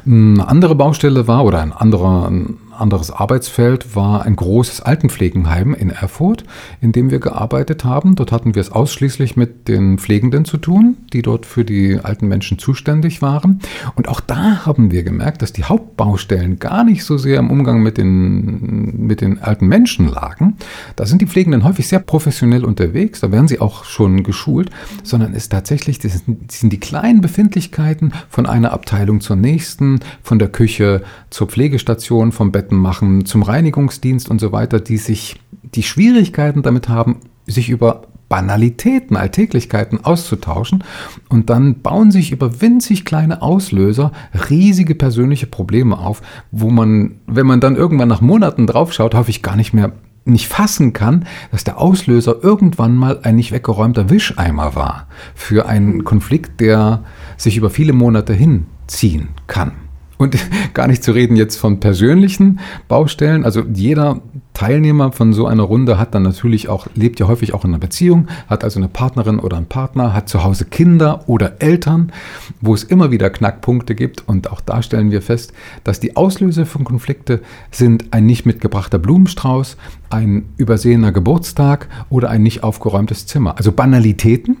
Eine 0.06 0.48
andere 0.48 0.74
Baustelle 0.74 1.28
war 1.28 1.44
oder 1.44 1.60
ein 1.60 1.72
anderer 1.72 2.32
anderes 2.80 3.10
Arbeitsfeld 3.10 3.94
war 3.94 4.22
ein 4.24 4.36
großes 4.36 4.80
Altenpflegenheim 4.80 5.74
in 5.74 5.90
Erfurt, 5.90 6.44
in 6.80 6.92
dem 6.92 7.10
wir 7.10 7.20
gearbeitet 7.20 7.84
haben. 7.84 8.16
Dort 8.16 8.32
hatten 8.32 8.54
wir 8.54 8.60
es 8.60 8.72
ausschließlich 8.72 9.36
mit 9.36 9.68
den 9.68 9.98
Pflegenden 9.98 10.44
zu 10.44 10.56
tun, 10.56 10.96
die 11.12 11.22
dort 11.22 11.46
für 11.46 11.64
die 11.64 11.98
alten 12.02 12.26
Menschen 12.28 12.58
zuständig 12.58 13.22
waren. 13.22 13.60
Und 13.94 14.08
auch 14.08 14.20
da 14.20 14.64
haben 14.64 14.90
wir 14.90 15.02
gemerkt, 15.02 15.42
dass 15.42 15.52
die 15.52 15.64
Hauptbaustellen 15.64 16.58
gar 16.58 16.84
nicht 16.84 17.04
so 17.04 17.18
sehr 17.18 17.38
im 17.38 17.50
Umgang 17.50 17.82
mit 17.82 17.98
den, 17.98 19.06
mit 19.06 19.20
den 19.20 19.38
alten 19.40 19.66
Menschen 19.66 20.08
lagen. 20.08 20.56
Da 20.96 21.04
sind 21.04 21.20
die 21.20 21.26
Pflegenden 21.26 21.64
häufig 21.64 21.86
sehr 21.86 22.00
professionell 22.00 22.64
unterwegs, 22.64 23.20
da 23.20 23.30
werden 23.30 23.48
sie 23.48 23.60
auch 23.60 23.84
schon 23.84 24.22
geschult, 24.22 24.70
sondern 25.02 25.34
es 25.34 25.48
tatsächlich, 25.48 25.98
das 25.98 26.22
sind 26.50 26.72
die 26.72 26.80
kleinen 26.80 27.20
Befindlichkeiten 27.20 28.12
von 28.28 28.46
einer 28.46 28.72
Abteilung 28.72 29.20
zur 29.20 29.36
nächsten, 29.36 30.00
von 30.22 30.38
der 30.38 30.48
Küche 30.48 31.02
zur 31.28 31.48
Pflegestation, 31.48 32.32
vom 32.32 32.52
Bett 32.52 32.69
Arbeiten 32.70 32.76
machen, 32.76 33.24
zum 33.26 33.42
Reinigungsdienst 33.42 34.28
und 34.28 34.40
so 34.40 34.52
weiter, 34.52 34.80
die 34.80 34.96
sich 34.96 35.40
die 35.74 35.82
Schwierigkeiten 35.82 36.62
damit 36.62 36.88
haben, 36.88 37.16
sich 37.46 37.68
über 37.68 38.02
Banalitäten, 38.28 39.16
Alltäglichkeiten 39.16 40.04
auszutauschen 40.04 40.84
und 41.28 41.50
dann 41.50 41.82
bauen 41.82 42.12
sich 42.12 42.30
über 42.30 42.60
winzig 42.60 43.04
kleine 43.04 43.42
Auslöser 43.42 44.12
riesige 44.48 44.94
persönliche 44.94 45.46
Probleme 45.46 45.98
auf, 45.98 46.22
wo 46.52 46.70
man, 46.70 47.16
wenn 47.26 47.46
man 47.46 47.60
dann 47.60 47.74
irgendwann 47.74 48.08
nach 48.08 48.20
Monaten 48.20 48.68
draufschaut, 48.68 49.14
häufig 49.14 49.42
gar 49.42 49.56
nicht 49.56 49.74
mehr 49.74 49.92
nicht 50.24 50.46
fassen 50.46 50.92
kann, 50.92 51.24
dass 51.50 51.64
der 51.64 51.78
Auslöser 51.78 52.36
irgendwann 52.42 52.94
mal 52.94 53.20
ein 53.22 53.36
nicht 53.36 53.50
weggeräumter 53.52 54.10
Wischeimer 54.10 54.76
war 54.76 55.08
für 55.34 55.66
einen 55.66 56.04
Konflikt, 56.04 56.60
der 56.60 57.02
sich 57.36 57.56
über 57.56 57.70
viele 57.70 57.94
Monate 57.94 58.32
hinziehen 58.32 59.30
kann. 59.48 59.72
Und 60.20 60.36
gar 60.74 60.86
nicht 60.86 61.02
zu 61.02 61.12
reden 61.12 61.34
jetzt 61.34 61.56
von 61.56 61.80
persönlichen 61.80 62.60
Baustellen. 62.88 63.42
Also 63.42 63.62
jeder 63.72 64.20
Teilnehmer 64.52 65.12
von 65.12 65.32
so 65.32 65.46
einer 65.46 65.62
Runde 65.62 65.98
hat 65.98 66.14
dann 66.14 66.24
natürlich 66.24 66.68
auch, 66.68 66.86
lebt 66.94 67.18
ja 67.20 67.26
häufig 67.26 67.54
auch 67.54 67.64
in 67.64 67.70
einer 67.70 67.78
Beziehung, 67.78 68.28
hat 68.46 68.62
also 68.62 68.78
eine 68.78 68.88
Partnerin 68.88 69.38
oder 69.38 69.56
einen 69.56 69.64
Partner, 69.64 70.12
hat 70.12 70.28
zu 70.28 70.44
Hause 70.44 70.66
Kinder 70.66 71.24
oder 71.26 71.62
Eltern, 71.62 72.12
wo 72.60 72.74
es 72.74 72.84
immer 72.84 73.10
wieder 73.10 73.30
Knackpunkte 73.30 73.94
gibt. 73.94 74.28
Und 74.28 74.52
auch 74.52 74.60
da 74.60 74.82
stellen 74.82 75.10
wir 75.10 75.22
fest, 75.22 75.54
dass 75.84 76.00
die 76.00 76.16
Auslöser 76.16 76.66
von 76.66 76.84
Konflikte 76.84 77.40
sind 77.70 78.12
ein 78.12 78.26
nicht 78.26 78.44
mitgebrachter 78.44 78.98
Blumenstrauß, 78.98 79.78
ein 80.10 80.50
übersehener 80.58 81.12
Geburtstag 81.12 81.88
oder 82.10 82.28
ein 82.28 82.42
nicht 82.42 82.62
aufgeräumtes 82.62 83.26
Zimmer. 83.26 83.56
Also 83.56 83.72
Banalitäten, 83.72 84.58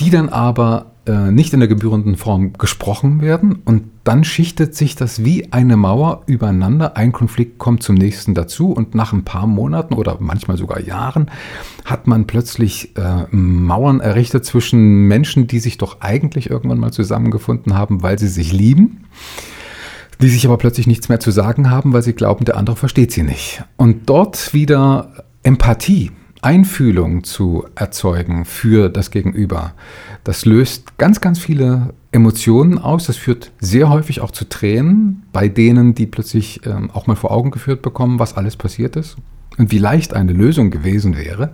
die 0.00 0.10
dann 0.10 0.28
aber 0.28 0.86
äh, 1.08 1.32
nicht 1.32 1.52
in 1.54 1.60
der 1.60 1.68
gebührenden 1.68 2.16
Form 2.16 2.52
gesprochen 2.52 3.22
werden 3.22 3.60
und 3.64 3.84
dann 4.04 4.24
schichtet 4.24 4.74
sich 4.74 4.94
das 4.94 5.24
wie 5.24 5.52
eine 5.52 5.76
Mauer 5.76 6.22
übereinander. 6.26 6.96
Ein 6.96 7.12
Konflikt 7.12 7.58
kommt 7.58 7.82
zum 7.82 7.96
nächsten 7.96 8.34
dazu 8.34 8.72
und 8.72 8.94
nach 8.94 9.12
ein 9.12 9.24
paar 9.24 9.46
Monaten 9.46 9.94
oder 9.94 10.18
manchmal 10.20 10.58
sogar 10.58 10.80
Jahren 10.80 11.30
hat 11.84 12.06
man 12.06 12.26
plötzlich 12.26 12.96
äh, 12.96 13.24
Mauern 13.34 14.00
errichtet 14.00 14.44
zwischen 14.44 15.08
Menschen, 15.08 15.46
die 15.46 15.58
sich 15.58 15.78
doch 15.78 16.00
eigentlich 16.00 16.50
irgendwann 16.50 16.78
mal 16.78 16.92
zusammengefunden 16.92 17.74
haben, 17.74 18.02
weil 18.02 18.18
sie 18.18 18.28
sich 18.28 18.52
lieben 18.52 19.04
die 20.20 20.28
sich 20.28 20.44
aber 20.44 20.56
plötzlich 20.56 20.88
nichts 20.88 21.08
mehr 21.08 21.20
zu 21.20 21.30
sagen 21.30 21.70
haben, 21.70 21.92
weil 21.92 22.02
sie 22.02 22.12
glauben, 22.12 22.44
der 22.44 22.56
andere 22.56 22.74
versteht 22.74 23.12
sie 23.12 23.22
nicht. 23.22 23.62
Und 23.76 24.10
dort 24.10 24.52
wieder 24.52 25.12
Empathie 25.44 26.10
Einfühlung 26.42 27.24
zu 27.24 27.64
erzeugen 27.74 28.44
für 28.44 28.88
das 28.88 29.10
Gegenüber. 29.10 29.72
Das 30.24 30.44
löst 30.44 30.98
ganz, 30.98 31.20
ganz 31.20 31.38
viele 31.38 31.94
Emotionen 32.12 32.78
aus. 32.78 33.06
Das 33.06 33.16
führt 33.16 33.50
sehr 33.60 33.90
häufig 33.90 34.20
auch 34.20 34.30
zu 34.30 34.48
Tränen 34.48 35.24
bei 35.32 35.48
denen, 35.48 35.94
die 35.94 36.06
plötzlich 36.06 36.60
ähm, 36.66 36.90
auch 36.92 37.06
mal 37.06 37.16
vor 37.16 37.30
Augen 37.30 37.50
geführt 37.50 37.82
bekommen, 37.82 38.18
was 38.18 38.36
alles 38.36 38.56
passiert 38.56 38.96
ist 38.96 39.16
und 39.56 39.72
wie 39.72 39.78
leicht 39.78 40.14
eine 40.14 40.32
Lösung 40.32 40.70
gewesen 40.70 41.16
wäre. 41.16 41.50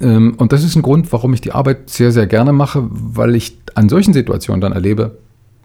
Ähm, 0.00 0.34
und 0.36 0.52
das 0.52 0.64
ist 0.64 0.76
ein 0.76 0.82
Grund, 0.82 1.12
warum 1.12 1.34
ich 1.34 1.40
die 1.40 1.52
Arbeit 1.52 1.90
sehr, 1.90 2.12
sehr 2.12 2.26
gerne 2.26 2.52
mache, 2.52 2.86
weil 2.90 3.34
ich 3.34 3.58
an 3.74 3.88
solchen 3.88 4.12
Situationen 4.12 4.60
dann 4.60 4.72
erlebe, 4.72 5.18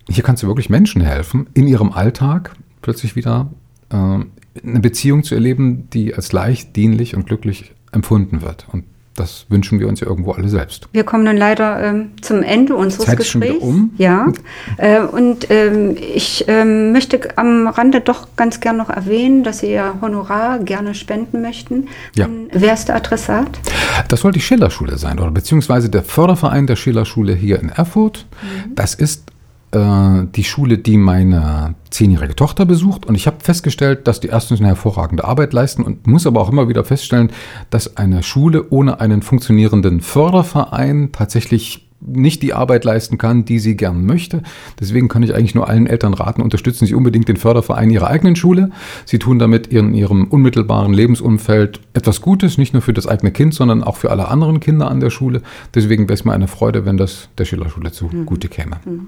hier 0.10 0.24
kannst 0.24 0.44
du 0.44 0.48
wirklich 0.48 0.70
Menschen 0.70 1.02
helfen, 1.02 1.48
in 1.54 1.68
ihrem 1.68 1.92
Alltag 1.92 2.54
plötzlich 2.82 3.16
wieder 3.16 3.52
äh, 3.90 3.96
eine 3.96 4.80
Beziehung 4.80 5.24
zu 5.24 5.36
erleben, 5.36 5.90
die 5.92 6.16
als 6.16 6.32
leicht, 6.32 6.76
dienlich 6.76 7.16
und 7.16 7.26
glücklich 7.26 7.74
empfunden 7.92 8.42
wird. 8.42 8.66
Und 8.72 8.84
das 9.18 9.48
wünschen 9.50 9.80
wir 9.80 9.88
uns 9.88 10.00
ja 10.00 10.08
irgendwo 10.08 10.32
alle 10.34 10.48
selbst. 10.48 10.88
Wir 10.92 11.04
kommen 11.04 11.24
nun 11.24 11.38
leider 11.38 11.84
ähm, 11.84 12.12
zum 12.22 12.44
Ende 12.44 12.76
unseres 12.76 13.08
Zeit 13.08 13.18
Gesprächs. 13.18 13.60
Schon 13.60 13.70
um. 13.70 13.92
Ja. 13.98 14.32
Äh, 14.78 15.02
und 15.02 15.50
ähm, 15.50 15.98
ich 15.98 16.46
ähm, 16.48 16.92
möchte 16.92 17.36
am 17.36 17.68
Rande 17.68 18.00
doch 18.02 18.28
ganz 18.36 18.60
gern 18.60 18.78
noch 18.78 18.92
erwähnen, 18.92 19.44
dass 19.44 19.60
Sie 19.60 19.72
Ihr 19.72 19.96
Honorar 20.02 20.60
gerne 20.60 20.94
spenden 20.94 21.42
möchten. 21.42 21.88
Ja. 22.16 22.30
Wer 22.52 22.74
ist 22.76 22.90
der 22.90 22.96
Adressat? 22.96 23.60
Das 24.08 24.22
soll 24.22 24.34
die 24.34 24.42
Schillerschule 24.42 25.00
sein, 25.00 25.20
oder 25.20 25.32
beziehungsweise 25.32 25.90
der 25.90 26.04
Förderverein 26.04 26.68
der 26.68 26.76
Schillerschule 26.76 27.34
hier 27.34 27.60
in 27.60 27.70
Erfurt. 27.70 28.28
Mhm. 28.44 28.76
Das 28.76 28.94
ist 28.94 29.24
äh, 29.30 29.37
die 29.74 30.44
Schule, 30.46 30.78
die 30.78 30.98
meine 30.98 31.76
zehnjährige 31.90 32.36
Tochter 32.36 32.66
besucht. 32.66 33.06
Und 33.06 33.16
ich 33.16 33.28
habe 33.28 33.38
festgestellt, 33.42 34.08
dass 34.08 34.22
die 34.22 34.28
erstens 34.28 34.60
eine 34.60 34.70
hervorragende 34.70 35.26
Arbeit 35.26 35.52
leisten 35.52 35.84
und 35.84 36.08
muss 36.08 36.26
aber 36.26 36.40
auch 36.40 36.50
immer 36.50 36.70
wieder 36.70 36.86
feststellen, 36.86 37.32
dass 37.70 37.98
eine 37.98 38.24
Schule 38.24 38.70
ohne 38.70 39.02
einen 39.02 39.22
funktionierenden 39.22 40.00
Förderverein 40.00 41.10
tatsächlich 41.12 41.88
nicht 42.00 42.44
die 42.44 42.54
Arbeit 42.54 42.86
leisten 42.86 43.18
kann, 43.18 43.46
die 43.46 43.60
sie 43.60 43.76
gern 43.76 44.06
möchte. 44.06 44.44
Deswegen 44.80 45.08
kann 45.08 45.24
ich 45.24 45.34
eigentlich 45.34 45.56
nur 45.56 45.68
allen 45.68 45.88
Eltern 45.88 46.14
raten, 46.14 46.42
unterstützen 46.42 46.86
Sie 46.86 46.94
unbedingt 46.94 47.28
den 47.28 47.38
Förderverein 47.38 47.90
Ihrer 47.90 48.08
eigenen 48.08 48.36
Schule. 48.36 48.70
Sie 49.06 49.20
tun 49.20 49.40
damit 49.40 49.68
in 49.68 49.94
Ihrem 49.94 50.26
unmittelbaren 50.26 50.94
Lebensumfeld 50.94 51.82
etwas 51.94 52.22
Gutes, 52.22 52.58
nicht 52.58 52.74
nur 52.74 52.82
für 52.82 52.94
das 52.94 53.08
eigene 53.08 53.32
Kind, 53.32 53.54
sondern 53.54 53.84
auch 53.84 53.98
für 53.98 54.12
alle 54.12 54.28
anderen 54.28 54.60
Kinder 54.60 54.90
an 54.90 55.00
der 55.00 55.10
Schule. 55.10 55.42
Deswegen 55.74 56.04
wäre 56.04 56.14
es 56.14 56.24
mir 56.24 56.34
eine 56.34 56.48
Freude, 56.48 56.86
wenn 56.86 56.98
das 56.98 57.30
der 57.38 57.46
Schillerschule 57.46 57.92
zugute 57.92 58.48
käme. 58.48 58.78
Mhm. 58.86 59.08